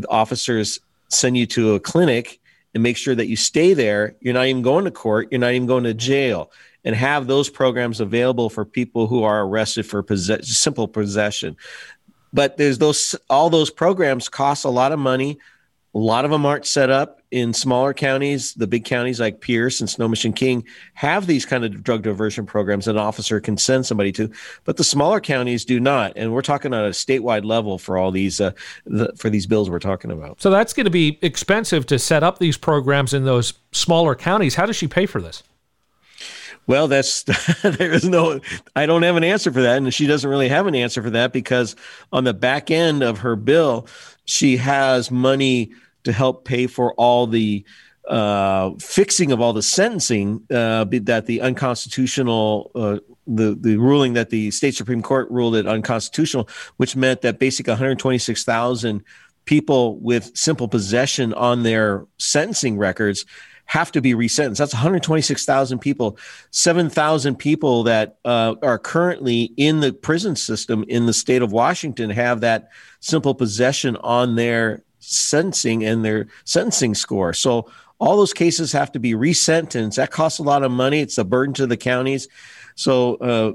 officers 0.08 0.80
send 1.13 1.38
you 1.38 1.45
to 1.47 1.76
a 1.76 1.80
clinic 1.80 2.39
and 2.73 2.84
make 2.84 2.97
sure 2.97 3.15
that 3.15 3.28
you 3.28 3.36
stay 3.36 3.73
there. 3.73 4.15
You're 4.19 4.34
not 4.34 4.47
even 4.47 4.62
going 4.62 4.86
to 4.86 4.91
court. 4.91 5.30
You're 5.32 5.39
not 5.39 5.54
even 5.54 5.67
going 5.67 5.84
to 5.86 5.93
jail 5.93 6.52
and 6.84 6.95
have 6.95 7.28
those 7.28 7.49
programs 7.49 7.99
available 7.99 8.49
for 8.49 8.65
people 8.65 9.08
who 9.08 9.23
are 9.23 9.45
arrested 9.45 9.86
for 9.86 10.04
possess- 10.04 10.47
simple 10.58 10.88
possession. 10.88 11.56
But 12.34 12.58
there's 12.58 12.80
those, 12.80 13.15
all 13.30 13.49
those 13.49 13.69
programs 13.69 14.28
cost 14.28 14.65
a 14.65 14.69
lot 14.69 14.91
of 14.91 14.99
money. 14.99 15.38
A 15.95 15.99
lot 15.99 16.26
of 16.26 16.32
them 16.32 16.45
aren't 16.45 16.65
set 16.65 16.89
up 16.89 17.21
in 17.34 17.52
smaller 17.52 17.96
counties. 17.96 18.54
The 18.54 18.67
big 18.67 18.86
counties 18.86 19.19
like 19.19 19.41
Pierce 19.41 19.82
and 19.82 19.89
Snohomish 19.89 20.24
King 20.36 20.63
have 20.93 21.26
these 21.26 21.48
kind 21.48 21.65
of 21.65 21.84
drug 21.84 22.04
diversion 22.04 22.46
programs 22.46 22.86
that 22.86 22.91
an 22.91 22.98
officer 22.98 23.41
can 23.41 23.58
send 23.58 23.88
somebody 23.88 24.12
to, 24.12 24.30
but 24.65 24.78
the 24.78 24.84
smaller 24.84 25.19
counties 25.19 25.65
do 25.65 25.80
not. 25.80 26.13
And 26.15 26.32
we're 26.32 26.43
talking 26.43 26.76
on 26.76 26.86
a 26.86 26.89
statewide 26.89 27.43
level 27.43 27.80
for 27.80 27.98
all 27.98 28.12
these 28.12 28.39
uh, 28.39 28.52
the, 28.86 29.12
for 29.17 29.32
these 29.32 29.48
bills 29.48 29.67
we're 29.67 29.80
talking 29.80 30.12
about. 30.12 30.41
So 30.41 30.52
that's 30.52 30.74
going 30.74 30.86
to 30.86 30.91
be 30.91 31.17
expensive 31.24 31.88
to 31.88 31.98
set 31.98 32.22
up 32.22 32.38
these 32.38 32.56
programs 32.56 33.15
in 33.15 33.26
those 33.26 33.54
smaller 33.72 34.13
counties. 34.13 34.54
How 34.54 34.67
does 34.67 34.76
she 34.76 34.88
pay 34.88 35.08
for 35.08 35.19
this? 35.19 35.41
Well, 36.67 36.88
that's 36.88 37.24
there 37.63 37.91
is 37.91 38.08
no. 38.08 38.41
I 38.76 38.86
don't 38.86 39.02
have 39.02 39.15
an 39.15 39.24
answer 39.24 39.52
for 39.52 39.63
that, 39.63 39.78
and 39.78 39.91
she 39.91 40.06
doesn't 40.06 40.30
really 40.30 40.50
have 40.50 40.67
an 40.67 40.76
answer 40.76 41.02
for 41.02 41.10
that 41.10 41.34
because 41.34 41.76
on 42.12 42.26
the 42.26 42.34
back 42.34 42.69
end 42.69 43.02
of 43.02 43.19
her 43.19 43.36
bill, 43.36 43.88
she 44.26 44.58
has 44.58 45.10
money 45.10 45.72
to 46.03 46.11
help 46.11 46.45
pay 46.45 46.67
for 46.67 46.93
all 46.93 47.27
the 47.27 47.65
uh, 48.07 48.71
fixing 48.79 49.31
of 49.31 49.39
all 49.39 49.53
the 49.53 49.61
sentencing 49.61 50.45
uh, 50.51 50.85
that 51.03 51.25
the 51.25 51.41
unconstitutional 51.41 52.71
uh, 52.75 52.97
the 53.25 53.55
the 53.59 53.77
ruling 53.77 54.13
that 54.13 54.29
the 54.29 54.51
state 54.51 54.75
supreme 54.75 55.01
court 55.01 55.29
ruled 55.31 55.55
it 55.55 55.65
unconstitutional, 55.65 56.47
which 56.77 56.95
meant 56.95 57.21
that 57.21 57.39
basically 57.39 57.71
126,000 57.71 59.03
people 59.45 59.99
with 59.99 60.35
simple 60.35 60.67
possession 60.67 61.33
on 61.33 61.63
their 61.63 62.05
sentencing 62.17 62.77
records 62.77 63.25
have 63.65 63.91
to 63.91 64.01
be 64.01 64.13
resentenced. 64.13 64.57
That's 64.57 64.73
126,000 64.73 65.79
people, 65.79 66.17
7,000 66.51 67.35
people 67.37 67.83
that 67.83 68.17
uh, 68.25 68.55
are 68.61 68.77
currently 68.77 69.53
in 69.57 69.79
the 69.79 69.93
prison 69.93 70.35
system 70.35 70.83
in 70.87 71.05
the 71.05 71.13
state 71.13 71.41
of 71.41 71.51
Washington 71.51 72.09
have 72.09 72.41
that 72.41 72.69
simple 72.99 73.33
possession 73.33 73.95
on 73.97 74.35
their 74.35 74.83
sentencing 75.03 75.83
and 75.83 76.03
their 76.03 76.27
sentencing 76.45 76.95
score. 76.95 77.33
So 77.33 77.69
all 77.99 78.17
those 78.17 78.33
cases 78.33 78.71
have 78.71 78.91
to 78.93 78.99
be 78.99 79.13
resentenced. 79.13 79.95
That 79.95 80.11
costs 80.11 80.39
a 80.39 80.43
lot 80.43 80.63
of 80.63 80.71
money. 80.71 80.99
It's 80.99 81.17
a 81.17 81.23
burden 81.23 81.53
to 81.55 81.67
the 81.67 81.77
counties. 81.77 82.27
So 82.75 83.15
uh, 83.15 83.53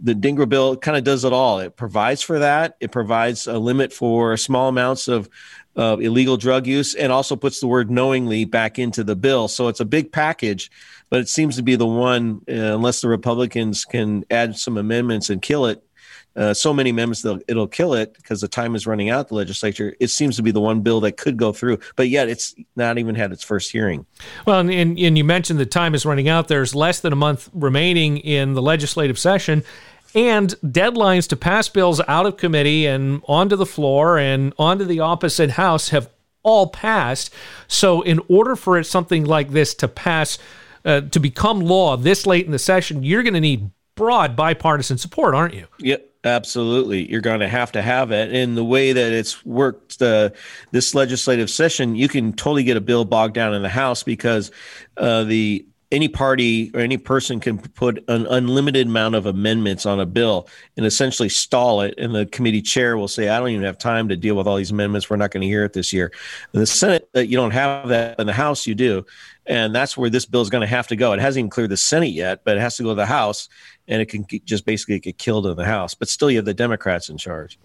the 0.00 0.14
Dhingra 0.14 0.48
bill 0.48 0.76
kind 0.76 0.96
of 0.96 1.04
does 1.04 1.24
it 1.24 1.32
all. 1.32 1.58
It 1.58 1.76
provides 1.76 2.22
for 2.22 2.38
that. 2.38 2.76
It 2.80 2.92
provides 2.92 3.46
a 3.46 3.58
limit 3.58 3.92
for 3.92 4.36
small 4.36 4.68
amounts 4.68 5.08
of 5.08 5.28
uh, 5.76 5.96
illegal 6.00 6.36
drug 6.36 6.66
use 6.66 6.94
and 6.94 7.12
also 7.12 7.36
puts 7.36 7.60
the 7.60 7.66
word 7.66 7.90
knowingly 7.90 8.44
back 8.44 8.78
into 8.78 9.04
the 9.04 9.16
bill. 9.16 9.48
So 9.48 9.68
it's 9.68 9.80
a 9.80 9.84
big 9.84 10.12
package, 10.12 10.70
but 11.08 11.20
it 11.20 11.28
seems 11.28 11.56
to 11.56 11.62
be 11.62 11.76
the 11.76 11.86
one, 11.86 12.42
uh, 12.48 12.74
unless 12.74 13.00
the 13.00 13.08
Republicans 13.08 13.84
can 13.84 14.24
add 14.30 14.56
some 14.56 14.76
amendments 14.76 15.30
and 15.30 15.40
kill 15.40 15.66
it, 15.66 15.82
uh, 16.38 16.54
so 16.54 16.72
many 16.72 16.90
amendments 16.90 17.22
that 17.22 17.42
it'll 17.48 17.66
kill 17.66 17.94
it 17.94 18.14
because 18.14 18.40
the 18.40 18.46
time 18.46 18.76
is 18.76 18.86
running 18.86 19.10
out. 19.10 19.28
The 19.28 19.34
legislature. 19.34 19.96
It 19.98 20.08
seems 20.08 20.36
to 20.36 20.42
be 20.42 20.52
the 20.52 20.60
one 20.60 20.82
bill 20.82 21.00
that 21.00 21.16
could 21.16 21.36
go 21.36 21.52
through, 21.52 21.80
but 21.96 22.08
yet 22.08 22.28
it's 22.28 22.54
not 22.76 22.96
even 22.96 23.16
had 23.16 23.32
its 23.32 23.42
first 23.42 23.72
hearing. 23.72 24.06
Well, 24.46 24.60
and, 24.60 24.70
and, 24.70 24.96
and 24.96 25.18
you 25.18 25.24
mentioned 25.24 25.58
the 25.58 25.66
time 25.66 25.96
is 25.96 26.06
running 26.06 26.28
out. 26.28 26.46
There's 26.46 26.76
less 26.76 27.00
than 27.00 27.12
a 27.12 27.16
month 27.16 27.50
remaining 27.52 28.18
in 28.18 28.54
the 28.54 28.62
legislative 28.62 29.18
session. 29.18 29.64
And 30.14 30.50
deadlines 30.64 31.28
to 31.28 31.36
pass 31.36 31.68
bills 31.68 32.00
out 32.08 32.24
of 32.24 32.36
committee 32.36 32.86
and 32.86 33.20
onto 33.26 33.56
the 33.56 33.66
floor 33.66 34.16
and 34.16 34.54
onto 34.58 34.84
the 34.84 35.00
opposite 35.00 35.50
house 35.50 35.90
have 35.90 36.08
all 36.44 36.68
passed. 36.68 37.34
So, 37.66 38.00
in 38.02 38.20
order 38.28 38.56
for 38.56 38.78
it, 38.78 38.84
something 38.84 39.24
like 39.24 39.50
this 39.50 39.74
to 39.74 39.88
pass, 39.88 40.38
uh, 40.84 41.02
to 41.02 41.20
become 41.20 41.60
law 41.60 41.96
this 41.96 42.26
late 42.26 42.46
in 42.46 42.52
the 42.52 42.58
session, 42.58 43.02
you're 43.02 43.22
going 43.22 43.34
to 43.34 43.40
need 43.40 43.70
broad 43.96 44.34
bipartisan 44.34 44.96
support, 44.96 45.34
aren't 45.34 45.52
you? 45.52 45.66
Yep. 45.80 46.07
Absolutely, 46.24 47.08
you're 47.08 47.20
going 47.20 47.40
to 47.40 47.48
have 47.48 47.70
to 47.72 47.82
have 47.82 48.10
it. 48.10 48.32
In 48.34 48.56
the 48.56 48.64
way 48.64 48.92
that 48.92 49.12
it's 49.12 49.46
worked, 49.46 50.02
uh, 50.02 50.30
this 50.72 50.92
legislative 50.92 51.48
session, 51.48 51.94
you 51.94 52.08
can 52.08 52.32
totally 52.32 52.64
get 52.64 52.76
a 52.76 52.80
bill 52.80 53.04
bogged 53.04 53.34
down 53.34 53.54
in 53.54 53.62
the 53.62 53.68
House 53.68 54.02
because 54.02 54.50
uh, 54.96 55.22
the 55.24 55.64
any 55.90 56.08
party 56.08 56.70
or 56.74 56.80
any 56.80 56.98
person 56.98 57.40
can 57.40 57.58
put 57.58 58.04
an 58.08 58.26
unlimited 58.26 58.86
amount 58.86 59.14
of 59.14 59.24
amendments 59.24 59.86
on 59.86 60.00
a 60.00 60.06
bill 60.06 60.48
and 60.76 60.84
essentially 60.84 61.28
stall 61.28 61.80
it. 61.80 61.94
And 61.96 62.14
the 62.14 62.26
committee 62.26 62.60
chair 62.60 62.98
will 62.98 63.08
say, 63.08 63.28
I 63.28 63.38
don't 63.38 63.48
even 63.50 63.64
have 63.64 63.78
time 63.78 64.08
to 64.08 64.16
deal 64.16 64.34
with 64.34 64.46
all 64.46 64.56
these 64.56 64.70
amendments. 64.70 65.08
We're 65.08 65.16
not 65.16 65.30
going 65.30 65.40
to 65.40 65.46
hear 65.46 65.64
it 65.64 65.72
this 65.72 65.92
year. 65.92 66.12
In 66.52 66.60
the 66.60 66.66
Senate, 66.66 67.08
uh, 67.16 67.20
you 67.20 67.36
don't 67.36 67.52
have 67.52 67.88
that. 67.88 68.18
In 68.18 68.26
the 68.26 68.34
House, 68.34 68.66
you 68.66 68.74
do. 68.74 69.06
And 69.46 69.74
that's 69.74 69.96
where 69.96 70.10
this 70.10 70.26
bill 70.26 70.42
is 70.42 70.50
going 70.50 70.60
to 70.60 70.66
have 70.66 70.88
to 70.88 70.96
go. 70.96 71.12
It 71.14 71.20
hasn't 71.20 71.40
even 71.40 71.50
cleared 71.50 71.70
the 71.70 71.78
Senate 71.78 72.12
yet, 72.12 72.42
but 72.44 72.58
it 72.58 72.60
has 72.60 72.76
to 72.76 72.82
go 72.82 72.90
to 72.90 72.94
the 72.94 73.06
House 73.06 73.48
and 73.88 74.02
it 74.02 74.06
can 74.06 74.26
just 74.44 74.64
basically 74.66 75.00
get 75.00 75.18
killed 75.18 75.46
in 75.46 75.56
the 75.56 75.64
House. 75.64 75.94
But 75.94 76.08
still, 76.08 76.30
you 76.30 76.36
have 76.36 76.44
the 76.44 76.54
Democrats 76.54 77.08
in 77.08 77.16
charge. 77.16 77.58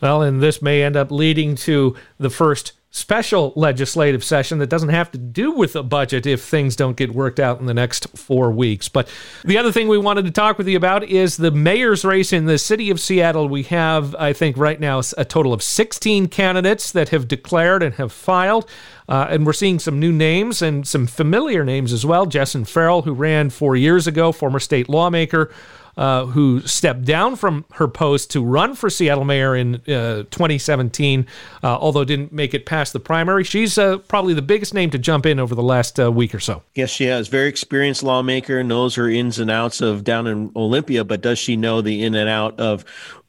Well, 0.00 0.22
and 0.22 0.40
this 0.40 0.62
may 0.62 0.82
end 0.82 0.96
up 0.96 1.10
leading 1.10 1.56
to 1.56 1.96
the 2.18 2.30
first 2.30 2.72
special 2.94 3.54
legislative 3.56 4.22
session 4.22 4.58
that 4.58 4.68
doesn't 4.68 4.90
have 4.90 5.10
to 5.10 5.16
do 5.16 5.50
with 5.50 5.74
a 5.74 5.82
budget 5.82 6.26
if 6.26 6.44
things 6.44 6.76
don't 6.76 6.94
get 6.94 7.14
worked 7.14 7.40
out 7.40 7.58
in 7.58 7.64
the 7.64 7.72
next 7.72 8.06
four 8.16 8.52
weeks. 8.52 8.86
But 8.90 9.08
the 9.46 9.56
other 9.56 9.72
thing 9.72 9.88
we 9.88 9.96
wanted 9.96 10.26
to 10.26 10.30
talk 10.30 10.58
with 10.58 10.68
you 10.68 10.76
about 10.76 11.02
is 11.02 11.38
the 11.38 11.50
mayor's 11.50 12.04
race 12.04 12.34
in 12.34 12.44
the 12.44 12.58
city 12.58 12.90
of 12.90 13.00
Seattle. 13.00 13.48
We 13.48 13.62
have, 13.64 14.14
I 14.16 14.34
think, 14.34 14.58
right 14.58 14.78
now 14.78 15.00
a 15.16 15.24
total 15.24 15.54
of 15.54 15.62
16 15.62 16.28
candidates 16.28 16.92
that 16.92 17.08
have 17.08 17.26
declared 17.26 17.82
and 17.82 17.94
have 17.94 18.12
filed. 18.12 18.68
Uh, 19.08 19.26
and 19.30 19.46
we're 19.46 19.54
seeing 19.54 19.78
some 19.78 19.98
new 19.98 20.12
names 20.12 20.60
and 20.60 20.86
some 20.86 21.06
familiar 21.06 21.64
names 21.64 21.94
as 21.94 22.04
well. 22.04 22.26
Jessyn 22.26 22.68
Farrell, 22.68 23.02
who 23.02 23.14
ran 23.14 23.48
four 23.48 23.74
years 23.74 24.06
ago, 24.06 24.32
former 24.32 24.60
state 24.60 24.90
lawmaker 24.90 25.50
uh, 25.96 26.26
who 26.26 26.60
stepped 26.62 27.04
down 27.04 27.36
from 27.36 27.64
her 27.74 27.88
post 27.88 28.30
to 28.30 28.42
run 28.42 28.74
for 28.74 28.90
Seattle 28.90 29.24
mayor 29.24 29.54
in 29.54 29.76
uh, 29.88 30.24
2017, 30.30 31.26
uh, 31.62 31.66
although 31.66 32.04
didn't 32.04 32.32
make 32.32 32.54
it 32.54 32.66
past 32.66 32.92
the 32.92 33.00
primary. 33.00 33.44
She's 33.44 33.78
uh, 33.78 33.98
probably 33.98 34.34
the 34.34 34.42
biggest 34.42 34.74
name 34.74 34.90
to 34.90 34.98
jump 34.98 35.26
in 35.26 35.38
over 35.38 35.54
the 35.54 35.62
last 35.62 36.00
uh, 36.00 36.10
week 36.10 36.34
or 36.34 36.40
so. 36.40 36.62
Yes, 36.74 36.90
she 36.90 37.04
has. 37.04 37.28
Very 37.28 37.48
experienced 37.48 38.02
lawmaker, 38.02 38.62
knows 38.62 38.94
her 38.94 39.08
ins 39.08 39.38
and 39.38 39.50
outs 39.50 39.80
of 39.80 40.04
down 40.04 40.26
in 40.26 40.52
Olympia, 40.56 41.04
but 41.04 41.20
does 41.20 41.38
she 41.38 41.56
know 41.56 41.80
the 41.80 42.04
in 42.04 42.14
and 42.14 42.28
out 42.28 42.58
of 42.58 42.84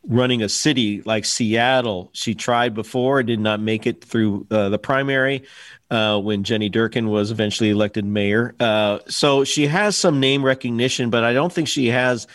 running 0.05 0.41
a 0.41 0.49
city 0.49 1.01
like 1.03 1.25
Seattle. 1.25 2.09
She 2.13 2.35
tried 2.35 2.73
before, 2.73 3.23
did 3.23 3.39
not 3.39 3.59
make 3.59 3.87
it 3.87 4.03
through 4.03 4.45
uh, 4.51 4.69
the 4.69 4.77
primary 4.77 5.43
uh, 5.89 6.19
when 6.19 6.43
Jenny 6.43 6.69
Durkan 6.69 7.07
was 7.07 7.31
eventually 7.31 7.69
elected 7.69 8.05
mayor. 8.05 8.55
Uh, 8.59 8.99
so 9.07 9.43
she 9.43 9.67
has 9.67 9.95
some 9.95 10.19
name 10.19 10.43
recognition, 10.43 11.09
but 11.09 11.23
I 11.23 11.33
don't 11.33 11.53
think 11.53 11.67
she 11.67 11.87
has 11.87 12.27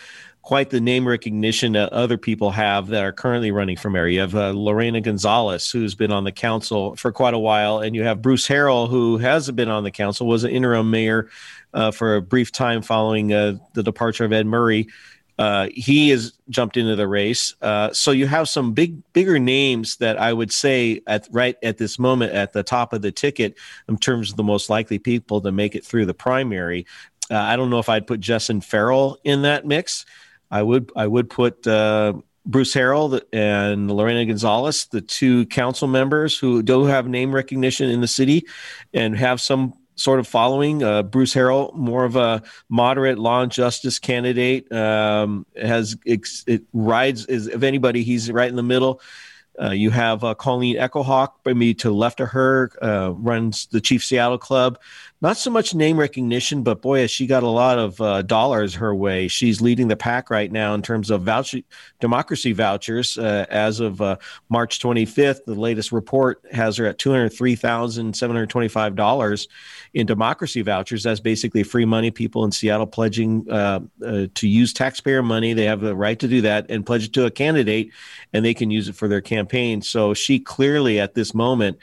quite 0.49 0.71
the 0.71 0.81
name 0.81 1.07
recognition 1.07 1.73
that 1.73 1.93
other 1.93 2.17
people 2.17 2.49
have 2.49 2.87
that 2.87 3.03
are 3.03 3.11
currently 3.11 3.51
running 3.51 3.77
for 3.77 3.91
mayor. 3.91 4.07
You 4.07 4.21
have 4.21 4.33
uh, 4.33 4.49
Lorena 4.49 4.99
Gonzalez, 4.99 5.69
who's 5.69 5.93
been 5.93 6.11
on 6.11 6.23
the 6.23 6.31
council 6.31 6.95
for 6.95 7.11
quite 7.11 7.35
a 7.35 7.37
while, 7.37 7.77
and 7.77 7.95
you 7.95 8.03
have 8.03 8.23
Bruce 8.23 8.47
Harrell, 8.47 8.89
who 8.89 9.19
hasn't 9.19 9.55
been 9.55 9.69
on 9.69 9.83
the 9.83 9.91
council, 9.91 10.25
was 10.25 10.43
an 10.43 10.49
interim 10.49 10.89
mayor 10.89 11.29
uh, 11.75 11.91
for 11.91 12.15
a 12.15 12.21
brief 12.23 12.51
time 12.51 12.81
following 12.81 13.31
uh, 13.31 13.57
the 13.75 13.83
departure 13.83 14.25
of 14.25 14.33
Ed 14.33 14.47
Murray. 14.47 14.87
Uh, 15.37 15.67
he 15.71 16.09
has 16.09 16.33
jumped 16.49 16.77
into 16.77 16.95
the 16.95 17.07
race. 17.07 17.53
Uh, 17.61 17.93
so 17.93 18.09
you 18.09 18.25
have 18.25 18.49
some 18.49 18.73
big, 18.73 19.03
bigger 19.13 19.37
names 19.37 19.97
that 19.97 20.17
I 20.17 20.33
would 20.33 20.51
say 20.51 20.99
at 21.05 21.27
right 21.31 21.57
at 21.61 21.77
this 21.77 21.99
moment 21.99 22.33
at 22.33 22.53
the 22.53 22.63
top 22.63 22.91
of 22.91 23.03
the 23.03 23.11
ticket 23.11 23.55
in 23.87 23.99
terms 23.99 24.31
of 24.31 24.35
the 24.35 24.41
most 24.41 24.67
likely 24.67 24.97
people 24.97 25.41
to 25.41 25.51
make 25.51 25.75
it 25.75 25.85
through 25.85 26.07
the 26.07 26.15
primary. 26.15 26.87
Uh, 27.29 27.37
I 27.37 27.55
don't 27.55 27.69
know 27.69 27.77
if 27.77 27.87
I'd 27.87 28.07
put 28.07 28.19
Jessyn 28.19 28.63
Farrell 28.63 29.19
in 29.23 29.43
that 29.43 29.63
mix. 29.63 30.07
I 30.51 30.63
would 30.63 30.91
I 30.95 31.07
would 31.07 31.29
put 31.29 31.65
uh, 31.67 32.13
Bruce 32.45 32.73
Harrell 32.73 33.21
and 33.31 33.91
Lorena 33.91 34.25
Gonzalez, 34.25 34.85
the 34.85 35.01
two 35.01 35.45
council 35.47 35.87
members 35.87 36.37
who 36.37 36.63
do 36.63 36.85
have 36.85 37.07
name 37.07 37.33
recognition 37.33 37.89
in 37.89 38.01
the 38.01 38.07
city 38.07 38.45
and 38.93 39.15
have 39.15 39.39
some 39.39 39.73
sort 39.95 40.19
of 40.19 40.27
following. 40.27 40.81
Uh, 40.81 41.03
Bruce 41.03 41.33
Harrell, 41.33 41.73
more 41.75 42.05
of 42.05 42.15
a 42.15 42.41
moderate 42.69 43.19
law 43.19 43.41
and 43.41 43.51
justice 43.51 43.99
candidate, 43.99 44.71
um, 44.71 45.45
has 45.61 45.97
it 46.05 46.63
rides 46.73 47.25
is 47.25 47.47
if 47.47 47.63
anybody, 47.63 48.03
he's 48.03 48.31
right 48.31 48.49
in 48.49 48.55
the 48.55 48.63
middle. 48.63 49.01
Uh, 49.61 49.71
you 49.71 49.89
have 49.89 50.23
uh, 50.23 50.33
Colleen 50.35 50.77
Echohawk, 50.77 51.33
maybe 51.43 51.73
to 51.73 51.89
the 51.89 51.93
left 51.93 52.21
of 52.21 52.29
her, 52.29 52.71
uh, 52.81 53.11
runs 53.11 53.65
the 53.67 53.81
Chief 53.81 54.03
Seattle 54.03 54.37
Club 54.37 54.79
not 55.21 55.35
so 55.35 55.49
much 55.49 55.75
name 55.75 55.99
recognition, 55.99 56.63
but 56.63 56.81
boy, 56.81 57.01
has 57.01 57.11
she 57.11 57.27
got 57.27 57.43
a 57.43 57.49
lot 57.49 57.77
of 57.77 57.99
uh, 57.99 58.21
dollars 58.21 58.75
her 58.75 58.95
way. 58.95 59.27
She's 59.27 59.59
leading 59.59 59.89
the 59.89 59.97
pack 59.97 60.29
right 60.29 60.49
now 60.49 60.73
in 60.73 60.81
terms 60.81 61.09
of 61.09 61.23
voucher, 61.23 61.59
democracy 61.99 62.53
vouchers. 62.53 63.17
Uh, 63.17 63.45
as 63.49 63.81
of 63.81 64.01
uh, 64.01 64.15
March 64.47 64.79
25th, 64.79 65.43
the 65.43 65.55
latest 65.55 65.91
report 65.91 66.41
has 66.53 66.77
her 66.77 66.85
at 66.85 66.99
$203,725 66.99 69.47
in 69.93 70.05
democracy 70.05 70.61
vouchers. 70.61 71.03
That's 71.03 71.19
basically 71.19 71.63
free 71.63 71.83
money. 71.83 72.11
People 72.11 72.45
in 72.45 72.53
Seattle 72.53 72.87
pledging 72.87 73.45
uh, 73.51 73.81
uh, 74.05 74.27
to 74.33 74.47
use 74.47 74.71
taxpayer 74.71 75.21
money. 75.21 75.51
They 75.51 75.65
have 75.65 75.81
the 75.81 75.97
right 75.97 76.17
to 76.17 76.29
do 76.29 76.39
that 76.41 76.67
and 76.69 76.85
pledge 76.85 77.03
it 77.03 77.11
to 77.13 77.25
a 77.25 77.31
candidate, 77.31 77.89
and 78.31 78.45
they 78.45 78.53
can 78.53 78.71
use 78.71 78.87
it 78.87 78.95
for 78.95 79.09
their 79.09 79.19
campaign. 79.19 79.81
So 79.81 80.13
she 80.13 80.39
clearly, 80.39 80.97
at 80.97 81.13
this 81.13 81.33
moment, 81.33 81.77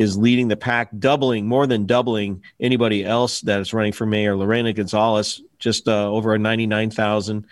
is 0.00 0.16
leading 0.16 0.48
the 0.48 0.56
pack, 0.56 0.88
doubling 0.98 1.46
more 1.46 1.66
than 1.66 1.86
doubling 1.86 2.42
anybody 2.58 3.04
else 3.04 3.42
that 3.42 3.60
is 3.60 3.74
running 3.74 3.92
for 3.92 4.06
mayor. 4.06 4.34
Lorena 4.34 4.72
Gonzalez 4.72 5.42
just 5.58 5.86
uh, 5.86 6.10
over 6.16 6.34
a 6.34 6.38
ninety-nine 6.38 6.90
thousand 6.90 7.44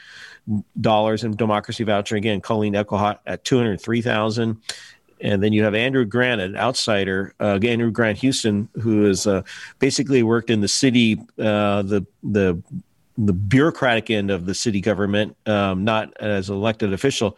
dollars 0.81 1.25
in 1.25 1.37
democracy 1.37 1.85
voucher. 1.85 2.17
Again, 2.17 2.41
Colleen 2.41 2.75
Echohawk 2.75 3.19
at 3.27 3.45
two 3.45 3.59
hundred 3.59 3.81
three 3.81 4.03
thousand. 4.03 4.57
And 5.21 5.43
then 5.43 5.53
you 5.53 5.65
have 5.65 5.75
Andrew 5.75 6.05
Grant, 6.05 6.41
an 6.41 6.57
outsider, 6.57 7.35
uh, 7.41 7.59
Andrew 7.61 7.91
Grant 7.91 8.19
Houston, 8.19 8.69
who 8.81 9.03
has 9.03 9.27
uh, 9.27 9.43
basically 9.81 10.23
worked 10.23 10.49
in 10.49 10.61
the 10.61 10.69
city, 10.69 11.19
uh, 11.39 11.83
the 11.83 12.07
the 12.23 12.63
the 13.19 13.33
bureaucratic 13.33 14.11
end 14.11 14.31
of 14.31 14.47
the 14.47 14.55
city 14.55 14.81
government, 14.81 15.37
um, 15.47 15.83
not 15.83 16.17
as 16.21 16.51
elected 16.51 16.93
official 16.93 17.37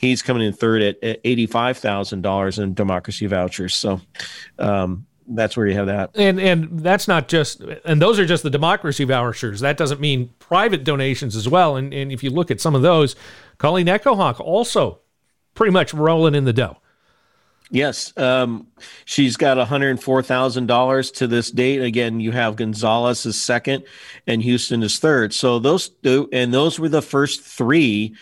He's 0.00 0.22
coming 0.22 0.42
in 0.42 0.54
third 0.54 0.80
at, 0.80 1.04
at 1.04 1.20
eighty-five 1.24 1.76
thousand 1.76 2.22
dollars 2.22 2.58
in 2.58 2.72
democracy 2.72 3.26
vouchers. 3.26 3.74
So 3.74 4.00
um, 4.58 5.04
that's 5.26 5.58
where 5.58 5.66
you 5.66 5.74
have 5.74 5.88
that. 5.88 6.12
And 6.14 6.40
and 6.40 6.80
that's 6.80 7.06
not 7.06 7.28
just 7.28 7.60
and 7.84 8.00
those 8.00 8.18
are 8.18 8.24
just 8.24 8.42
the 8.42 8.48
democracy 8.48 9.04
vouchers. 9.04 9.60
That 9.60 9.76
doesn't 9.76 10.00
mean 10.00 10.30
private 10.38 10.84
donations 10.84 11.36
as 11.36 11.46
well. 11.50 11.76
And 11.76 11.92
and 11.92 12.10
if 12.10 12.22
you 12.22 12.30
look 12.30 12.50
at 12.50 12.62
some 12.62 12.74
of 12.74 12.80
those, 12.80 13.14
Colleen 13.58 13.88
Echohawk 13.88 14.40
also 14.40 15.00
pretty 15.54 15.72
much 15.72 15.92
rolling 15.92 16.34
in 16.34 16.46
the 16.46 16.54
dough. 16.54 16.78
Yes, 17.70 18.16
um, 18.16 18.68
she's 19.04 19.36
got 19.36 19.58
one 19.58 19.66
hundred 19.66 20.02
four 20.02 20.22
thousand 20.22 20.66
dollars 20.66 21.10
to 21.10 21.26
this 21.26 21.50
date. 21.50 21.82
Again, 21.82 22.20
you 22.20 22.32
have 22.32 22.56
Gonzalez 22.56 23.26
is 23.26 23.38
second, 23.40 23.84
and 24.26 24.42
Houston 24.42 24.82
is 24.82 24.98
third. 24.98 25.34
So 25.34 25.58
those 25.58 25.90
two, 25.90 26.30
and 26.32 26.54
those 26.54 26.80
were 26.80 26.88
the 26.88 27.02
first 27.02 27.42
three 27.42 28.16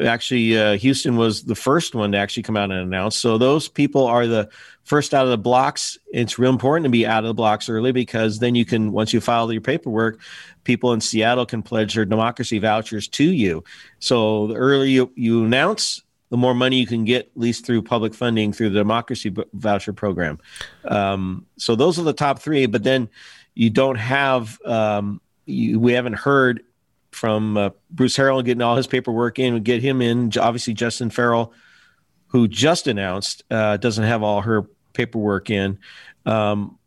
Actually, 0.00 0.58
uh, 0.58 0.76
Houston 0.78 1.16
was 1.16 1.44
the 1.44 1.54
first 1.54 1.94
one 1.94 2.12
to 2.12 2.18
actually 2.18 2.42
come 2.42 2.56
out 2.56 2.70
and 2.70 2.80
announce. 2.80 3.16
So 3.16 3.36
those 3.36 3.68
people 3.68 4.06
are 4.06 4.26
the 4.26 4.48
first 4.84 5.12
out 5.12 5.24
of 5.24 5.30
the 5.30 5.36
blocks. 5.36 5.98
It's 6.12 6.38
real 6.38 6.50
important 6.50 6.84
to 6.84 6.90
be 6.90 7.06
out 7.06 7.24
of 7.24 7.28
the 7.28 7.34
blocks 7.34 7.68
early 7.68 7.92
because 7.92 8.38
then 8.38 8.54
you 8.54 8.64
can, 8.64 8.92
once 8.92 9.12
you 9.12 9.20
file 9.20 9.52
your 9.52 9.60
paperwork, 9.60 10.18
people 10.64 10.94
in 10.94 11.02
Seattle 11.02 11.44
can 11.44 11.62
pledge 11.62 11.94
their 11.94 12.06
democracy 12.06 12.58
vouchers 12.58 13.06
to 13.08 13.24
you. 13.24 13.64
So 13.98 14.46
the 14.46 14.54
earlier 14.54 14.86
you, 14.86 15.12
you 15.14 15.44
announce, 15.44 16.02
the 16.30 16.38
more 16.38 16.54
money 16.54 16.78
you 16.78 16.86
can 16.86 17.04
get, 17.04 17.26
at 17.26 17.36
least 17.36 17.66
through 17.66 17.82
public 17.82 18.14
funding 18.14 18.54
through 18.54 18.70
the 18.70 18.78
democracy 18.78 19.34
voucher 19.52 19.92
program. 19.92 20.38
Um, 20.86 21.44
so 21.58 21.76
those 21.76 21.98
are 21.98 22.04
the 22.04 22.14
top 22.14 22.38
three. 22.38 22.64
But 22.64 22.82
then 22.82 23.10
you 23.54 23.68
don't 23.68 23.98
have, 23.98 24.58
um, 24.64 25.20
you, 25.44 25.78
we 25.78 25.92
haven't 25.92 26.14
heard 26.14 26.62
from 27.12 27.56
uh, 27.56 27.70
Bruce 27.90 28.16
Harrell 28.16 28.44
getting 28.44 28.62
all 28.62 28.76
his 28.76 28.86
paperwork 28.86 29.38
in, 29.38 29.54
and 29.54 29.64
get 29.64 29.82
him 29.82 30.02
in. 30.02 30.32
Obviously, 30.38 30.74
Jessyn 30.74 31.12
Farrell, 31.12 31.52
who 32.28 32.48
just 32.48 32.86
announced, 32.86 33.44
uh, 33.50 33.76
doesn't 33.76 34.04
have 34.04 34.22
all 34.22 34.40
her 34.40 34.66
paperwork 34.92 35.50
in. 35.50 35.78
Um, 36.26 36.78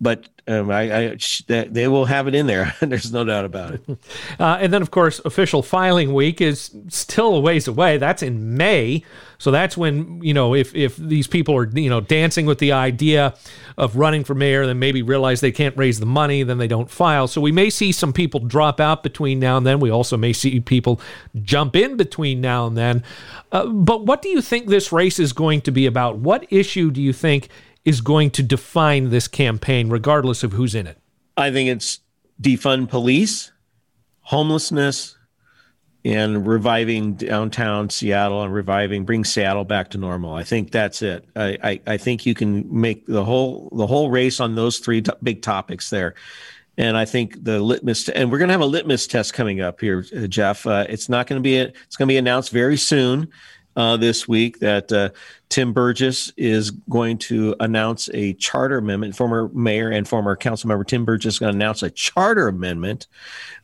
but 0.00 0.28
um, 0.46 0.70
I, 0.70 1.12
I 1.12 1.16
they 1.46 1.88
will 1.88 2.04
have 2.04 2.28
it 2.28 2.34
in 2.34 2.46
there. 2.46 2.74
There's 2.80 3.12
no 3.12 3.24
doubt 3.24 3.44
about 3.44 3.74
it. 3.74 3.82
Uh, 4.38 4.58
and 4.60 4.72
then, 4.72 4.82
of 4.82 4.90
course, 4.90 5.20
official 5.24 5.62
filing 5.62 6.12
week 6.12 6.40
is 6.40 6.74
still 6.88 7.34
a 7.34 7.40
ways 7.40 7.68
away. 7.68 7.98
That's 7.98 8.22
in 8.22 8.56
May, 8.56 9.04
so 9.38 9.50
that's 9.50 9.76
when 9.76 10.22
you 10.22 10.34
know 10.34 10.54
if 10.54 10.74
if 10.74 10.96
these 10.96 11.26
people 11.26 11.56
are 11.56 11.68
you 11.68 11.88
know 11.88 12.00
dancing 12.00 12.46
with 12.46 12.58
the 12.58 12.72
idea 12.72 13.34
of 13.76 13.96
running 13.96 14.24
for 14.24 14.34
mayor, 14.34 14.66
then 14.66 14.78
maybe 14.78 15.02
realize 15.02 15.40
they 15.40 15.52
can't 15.52 15.76
raise 15.76 16.00
the 16.00 16.06
money, 16.06 16.42
then 16.42 16.58
they 16.58 16.68
don't 16.68 16.90
file. 16.90 17.28
So 17.28 17.40
we 17.40 17.52
may 17.52 17.70
see 17.70 17.92
some 17.92 18.12
people 18.12 18.40
drop 18.40 18.80
out 18.80 19.02
between 19.02 19.38
now 19.38 19.56
and 19.56 19.66
then. 19.66 19.80
We 19.80 19.90
also 19.90 20.16
may 20.16 20.32
see 20.32 20.60
people 20.60 21.00
jump 21.42 21.76
in 21.76 21.96
between 21.96 22.40
now 22.40 22.66
and 22.66 22.76
then. 22.76 23.04
Uh, 23.52 23.66
but 23.66 24.06
what 24.06 24.22
do 24.22 24.28
you 24.28 24.40
think 24.40 24.66
this 24.66 24.92
race 24.92 25.18
is 25.18 25.32
going 25.32 25.60
to 25.62 25.70
be 25.70 25.86
about? 25.86 26.18
What 26.18 26.46
issue 26.50 26.90
do 26.90 27.00
you 27.02 27.12
think? 27.12 27.48
Is 27.84 28.00
going 28.00 28.30
to 28.30 28.42
define 28.42 29.10
this 29.10 29.28
campaign, 29.28 29.90
regardless 29.90 30.42
of 30.42 30.52
who's 30.52 30.74
in 30.74 30.86
it? 30.86 30.98
I 31.36 31.50
think 31.50 31.68
it's 31.68 32.00
defund 32.40 32.88
police, 32.88 33.52
homelessness, 34.20 35.16
and 36.04 36.46
reviving 36.46 37.14
downtown 37.14 37.88
Seattle 37.88 38.42
and 38.42 38.52
reviving 38.52 39.04
bring 39.04 39.24
Seattle 39.24 39.64
back 39.64 39.90
to 39.90 39.98
normal. 39.98 40.34
I 40.34 40.44
think 40.44 40.70
that's 40.70 41.00
it. 41.02 41.26
I, 41.34 41.58
I, 41.62 41.80
I 41.86 41.96
think 41.96 42.26
you 42.26 42.34
can 42.34 42.66
make 42.80 43.06
the 43.06 43.24
whole 43.24 43.70
the 43.74 43.86
whole 43.86 44.10
race 44.10 44.38
on 44.40 44.54
those 44.54 44.78
three 44.78 45.00
t- 45.00 45.12
big 45.22 45.42
topics 45.42 45.90
there. 45.90 46.14
And 46.76 46.96
I 46.96 47.04
think 47.04 47.44
the 47.44 47.60
litmus, 47.60 48.08
and 48.08 48.32
we're 48.32 48.38
going 48.38 48.48
to 48.48 48.52
have 48.52 48.60
a 48.60 48.66
litmus 48.66 49.06
test 49.06 49.32
coming 49.32 49.60
up 49.60 49.80
here, 49.80 50.02
Jeff. 50.02 50.66
Uh, 50.66 50.84
it's 50.88 51.08
not 51.08 51.28
going 51.28 51.40
to 51.40 51.42
be, 51.42 51.56
a, 51.56 51.66
it's 51.66 51.96
going 51.96 52.08
to 52.08 52.12
be 52.12 52.16
announced 52.16 52.50
very 52.50 52.76
soon 52.76 53.30
uh, 53.76 53.96
this 53.96 54.28
week 54.28 54.60
that 54.60 54.92
uh, 54.92 55.10
Tim 55.48 55.72
Burgess 55.72 56.32
is 56.36 56.70
going 56.70 57.18
to 57.18 57.54
announce 57.60 58.08
a 58.14 58.34
charter 58.34 58.78
amendment. 58.78 59.16
Former 59.16 59.50
mayor 59.52 59.90
and 59.90 60.06
former 60.06 60.36
council 60.36 60.68
member 60.68 60.84
Tim 60.84 61.04
Burgess 61.04 61.34
is 61.34 61.38
going 61.38 61.52
to 61.52 61.56
announce 61.56 61.82
a 61.82 61.90
charter 61.90 62.48
amendment. 62.48 63.06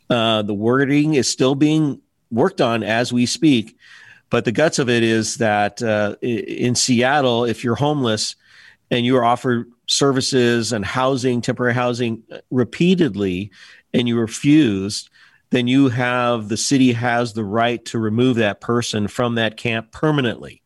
Uh, 0.09 0.43
the 0.43 0.55
wording 0.55 1.15
is 1.15 1.31
still 1.31 1.55
being 1.55 2.01
worked 2.31 2.61
on 2.61 2.83
as 2.83 3.13
we 3.13 3.27
speak, 3.27 3.77
but 4.29 4.45
the 4.45 4.53
guts 4.53 4.79
of 4.79 4.89
it 4.89 5.03
is 5.03 5.37
that 5.37 5.83
uh, 5.83 6.17
in 6.21 6.75
Seattle, 6.75 7.45
if 7.45 7.65
you're 7.65 7.77
homeless, 7.77 8.37
and 8.91 9.07
you 9.07 9.17
are 9.17 9.25
offered 9.25 9.71
services 9.87 10.73
and 10.73 10.85
housing, 10.85 11.41
temporary 11.41 11.75
housing 11.75 12.23
repeatedly, 12.51 13.51
and 13.95 14.09
you 14.09 14.19
refused, 14.19 15.11
then 15.51 15.67
you 15.67 15.89
have 15.89 16.49
the 16.49 16.57
city 16.57 16.93
has 16.93 17.33
the 17.33 17.45
right 17.45 17.85
to 17.87 17.99
remove 17.99 18.37
that 18.37 18.61
person 18.61 19.09
from 19.09 19.35
that 19.35 19.57
camp 19.57 19.91
permanently. 19.91 20.63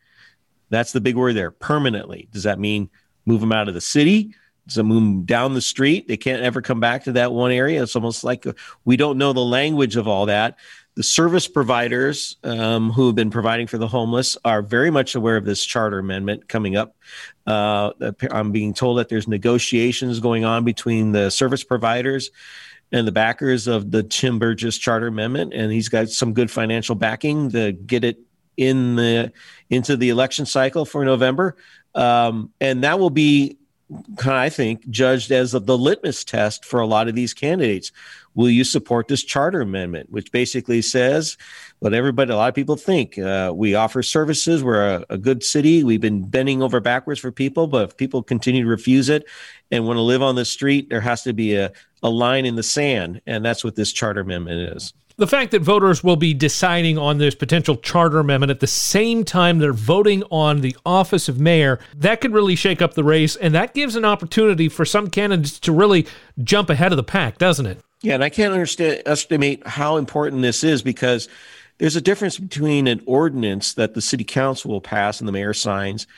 That's 0.70 0.92
the 0.92 1.00
big 1.00 1.16
word 1.16 1.34
there 1.34 1.50
permanently. 1.50 2.28
Does 2.32 2.42
that 2.42 2.58
mean 2.58 2.90
move 3.26 3.40
them 3.40 3.52
out 3.52 3.68
of 3.68 3.74
the 3.74 3.80
city? 3.80 4.34
Does 4.66 4.78
it 4.78 4.82
move 4.84 5.02
them 5.02 5.24
down 5.24 5.54
the 5.54 5.60
street? 5.60 6.08
They 6.08 6.16
can't 6.16 6.42
ever 6.42 6.62
come 6.62 6.80
back 6.80 7.04
to 7.04 7.12
that 7.12 7.32
one 7.32 7.52
area. 7.52 7.82
It's 7.82 7.96
almost 7.96 8.24
like 8.24 8.46
we 8.84 8.96
don't 8.96 9.18
know 9.18 9.32
the 9.32 9.40
language 9.40 9.96
of 9.96 10.08
all 10.08 10.26
that. 10.26 10.58
The 10.96 11.02
service 11.02 11.48
providers 11.48 12.36
um, 12.44 12.90
who 12.92 13.06
have 13.06 13.16
been 13.16 13.30
providing 13.30 13.66
for 13.66 13.78
the 13.78 13.88
homeless 13.88 14.36
are 14.44 14.62
very 14.62 14.90
much 14.90 15.14
aware 15.14 15.36
of 15.36 15.44
this 15.44 15.64
charter 15.64 15.98
amendment 15.98 16.48
coming 16.48 16.76
up. 16.76 16.96
Uh, 17.46 17.90
I'm 18.30 18.52
being 18.52 18.74
told 18.74 18.98
that 18.98 19.08
there's 19.08 19.26
negotiations 19.26 20.20
going 20.20 20.44
on 20.44 20.64
between 20.64 21.12
the 21.12 21.30
service 21.30 21.64
providers 21.64 22.30
and 22.92 23.06
the 23.06 23.12
backers 23.12 23.66
of 23.66 23.90
the 23.90 24.02
Tim 24.02 24.38
Burgess 24.38 24.78
Charter 24.78 25.08
Amendment, 25.08 25.52
and 25.54 25.72
he's 25.72 25.88
got 25.88 26.08
some 26.08 26.32
good 26.32 26.50
financial 26.50 26.94
backing 26.94 27.50
to 27.50 27.72
get 27.72 28.04
it 28.04 28.18
in 28.56 28.96
the 28.96 29.32
into 29.70 29.96
the 29.96 30.10
election 30.10 30.46
cycle 30.46 30.84
for 30.84 31.04
November, 31.04 31.56
um, 31.94 32.52
and 32.60 32.84
that 32.84 32.98
will 32.98 33.10
be, 33.10 33.58
I 34.24 34.48
think, 34.48 34.88
judged 34.88 35.30
as 35.30 35.52
the 35.52 35.78
litmus 35.78 36.24
test 36.24 36.64
for 36.64 36.80
a 36.80 36.87
lot 36.87 37.09
of 37.09 37.14
these 37.14 37.35
candidates 37.35 37.92
will 38.35 38.50
you 38.50 38.64
support 38.64 39.09
this 39.09 39.22
charter 39.22 39.61
amendment, 39.61 40.11
which 40.11 40.33
basically 40.33 40.83
says 40.83 41.37
what 41.78 41.94
everybody, 41.94 42.33
a 42.33 42.37
lot 42.37 42.48
of 42.48 42.54
people 42.54 42.76
think. 42.76 43.18
Uh, 43.18 43.52
we 43.54 43.74
offer 43.74 44.02
services. 44.02 44.64
We're 44.64 44.96
a, 44.96 45.04
a, 45.11 45.18
good 45.18 45.44
city. 45.44 45.85
We've 45.85 46.00
been 46.00 46.28
bending 46.28 46.62
over 46.62 46.80
backwards 46.80 47.20
for 47.20 47.30
people, 47.30 47.66
but 47.66 47.90
if 47.90 47.96
people 47.96 48.22
continue 48.22 48.64
to 48.64 48.68
refuse 48.68 49.09
it 49.09 49.24
and 49.70 49.87
want 49.87 49.96
to 49.96 50.02
live 50.02 50.22
on 50.22 50.35
the 50.35 50.44
street, 50.44 50.88
there 50.88 51.00
has 51.00 51.22
to 51.22 51.33
be 51.33 51.54
a, 51.54 51.72
a 52.02 52.11
line 52.11 52.44
in 52.44 52.57
the 52.57 52.62
sand. 52.62 53.20
And 53.26 53.44
that's 53.44 53.62
what 53.62 53.76
this 53.76 53.92
charter 53.92 54.20
amendment 54.20 54.76
is. 54.76 54.92
The 55.16 55.29
fact 55.29 55.53
that 55.53 55.62
voters 55.62 56.03
will 56.03 56.16
be 56.16 56.35
deciding 56.35 56.98
on 56.98 57.18
this 57.18 57.37
potential 57.37 57.77
charter 57.77 58.18
amendment 58.18 58.50
at 58.50 58.59
the 58.59 58.66
same 58.66 59.22
time 59.22 59.59
they're 59.59 59.72
voting 59.72 60.24
on 60.24 60.61
the 60.61 60.77
office 60.85 61.29
of 61.29 61.38
mayor, 61.38 61.79
that 61.94 62.20
could 62.20 62.33
really 62.33 62.57
shake 62.57 62.83
up 62.83 62.94
the 62.94 63.05
race. 63.05 63.37
And 63.37 63.55
that 63.55 63.74
gives 63.74 63.94
an 63.94 64.05
opportunity 64.05 64.68
for 64.68 64.85
some 64.85 65.09
candidates 65.09 65.61
to 65.61 65.72
really 65.72 66.09
jump 66.42 66.68
ahead 66.68 66.90
of 66.90 66.96
the 66.96 67.05
pack, 67.05 67.38
doesn't 67.38 67.66
it? 67.66 67.79
Yeah, 68.03 68.14
and 68.14 68.24
I 68.24 68.29
can't 68.29 68.53
understand 68.53 69.03
estimate 69.07 69.64
how 69.64 69.98
important 69.98 70.42
this 70.42 70.64
is 70.64 70.83
because 70.83 71.29
there's 71.79 71.94
a 71.94 72.00
difference 72.00 72.37
between 72.37 72.88
an 72.88 73.00
ordinance 73.07 73.72
that 73.74 73.94
the 73.94 74.03
city 74.03 74.24
council 74.24 74.72
will 74.72 74.81
pass 74.81 75.20
and 75.20 75.29
the 75.29 75.33
mayor 75.33 75.55
signs 75.55 76.09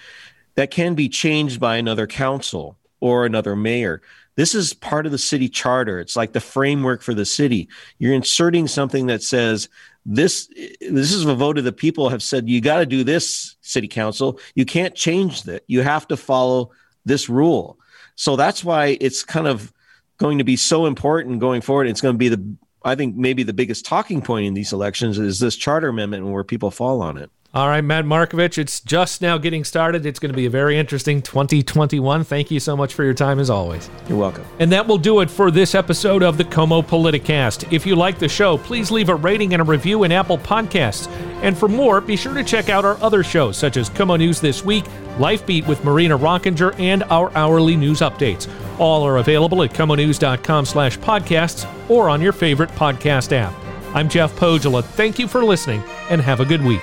that 0.55 0.71
can 0.71 0.95
be 0.95 1.11
changed 1.11 1.61
by 1.61 1.77
another 1.77 2.07
council 2.07 2.79
or 3.07 3.25
another 3.27 3.55
mayor. 3.55 4.03
This 4.35 4.55
is 4.55 4.75
part 4.75 5.07
of 5.07 5.13
the 5.13 5.19
city 5.19 5.49
charter. 5.49 5.99
It's 5.99 6.17
like 6.17 6.33
the 6.33 6.41
framework 6.41 7.03
for 7.03 7.15
the 7.15 7.25
city. 7.25 7.69
You're 7.99 8.15
inserting 8.15 8.69
something 8.69 9.07
that 9.07 9.23
says 9.23 9.69
this 10.05 10.49
this 10.81 11.13
is 11.13 11.25
a 11.25 11.35
vote 11.35 11.59
of 11.59 11.65
the 11.65 11.73
people 11.73 12.09
have 12.11 12.23
said 12.23 12.49
you 12.49 12.61
got 12.61 12.79
to 12.79 12.87
do 12.87 13.03
this 13.03 13.57
city 13.61 13.89
council. 13.89 14.39
You 14.55 14.65
can't 14.65 14.95
change 14.95 15.45
that. 15.45 15.65
You 15.67 15.83
have 15.83 16.07
to 16.09 16.17
follow 16.17 16.71
this 17.05 17.29
rule. 17.29 17.79
So 18.17 18.37
that's 18.37 18.65
why 18.65 18.99
it's 19.01 19.23
kind 19.23 19.47
of 19.47 19.73
going 20.19 20.39
to 20.39 20.45
be 20.45 20.57
so 20.57 20.87
important 20.87 21.41
going 21.41 21.61
forward. 21.61 21.89
It's 21.89 22.01
going 22.01 22.15
to 22.15 22.19
be 22.19 22.29
the, 22.29 22.57
I 22.85 22.95
think, 22.95 23.17
maybe 23.17 23.43
the 23.43 23.53
biggest 23.53 23.85
talking 23.85 24.23
point 24.23 24.47
in 24.47 24.55
these 24.55 24.73
elections 24.73 25.19
is 25.19 25.39
this 25.39 25.57
charter 25.57 25.89
amendment 25.89 26.25
and 26.25 26.33
where 26.33 26.45
people 26.45 26.71
fall 26.71 27.03
on 27.03 27.19
it. 27.19 27.31
All 27.57 27.69
right, 27.69 27.81
Matt 27.81 28.05
Markovich, 28.05 28.59
it's 28.59 28.81
just 28.81 29.23
now 29.23 29.39
getting 29.39 29.65
started. 29.65 30.05
It's 30.05 30.19
going 30.19 30.31
to 30.31 30.37
be 30.37 30.45
a 30.45 30.51
very 30.51 30.77
interesting 30.77 31.23
2021. 31.23 32.23
Thank 32.23 32.51
you 32.51 32.61
so 32.61 32.77
much 32.77 32.93
for 32.93 33.03
your 33.03 33.15
time 33.15 33.39
as 33.39 33.49
always. 33.49 33.89
You're 34.11 34.19
welcome. 34.19 34.45
And 34.59 34.71
that 34.73 34.87
will 34.87 34.99
do 34.99 35.21
it 35.21 35.31
for 35.31 35.51
this 35.51 35.75
episode 35.75 36.23
of 36.23 36.37
the 36.37 36.45
KOMO 36.45 36.85
Politicast. 36.85 37.73
If 37.73 37.87
you 37.87 37.97
like 37.97 38.19
the 38.19 38.29
show, 38.29 38.59
please 38.59 38.91
leave 38.91 39.09
a 39.09 39.15
rating 39.15 39.55
and 39.55 39.63
a 39.63 39.65
review 39.65 40.05
in 40.05 40.13
Apple 40.13 40.37
Podcasts. 40.37 41.11
And 41.41 41.57
for 41.57 41.67
more, 41.67 42.03
be 42.03 42.15
sure 42.15 42.35
to 42.35 42.45
check 42.45 42.69
out 42.69 42.85
our 42.85 43.03
other 43.03 43.25
shows 43.25 43.57
such 43.57 43.79
as 43.79 43.89
KOMO 43.89 44.19
News 44.19 44.39
This 44.39 44.63
Week, 44.63 44.85
Life 45.19 45.47
Beat 45.47 45.67
with 45.67 45.83
Marina 45.83 46.19
Rockinger, 46.19 46.79
and 46.79 47.05
our 47.05 47.35
hourly 47.35 47.75
news 47.75 48.01
updates. 48.01 48.51
All 48.79 49.03
are 49.03 49.17
available 49.17 49.63
at 49.63 49.71
komonews.com 49.71 50.67
slash 50.67 50.99
podcasts 50.99 51.67
or 51.89 52.11
on 52.11 52.21
your 52.21 52.35
favorite 52.35 52.69
podcast 52.73 53.33
app. 53.33 53.55
I'm 53.95 54.11
Jeff 54.11 54.37
Pohjola. 54.37 54.85
Thank 54.85 55.19
you 55.19 55.27
for 55.27 55.43
listening 55.43 55.83
and 56.11 56.21
have 56.21 56.41
a 56.41 56.45
good 56.45 56.63
week. 56.63 56.83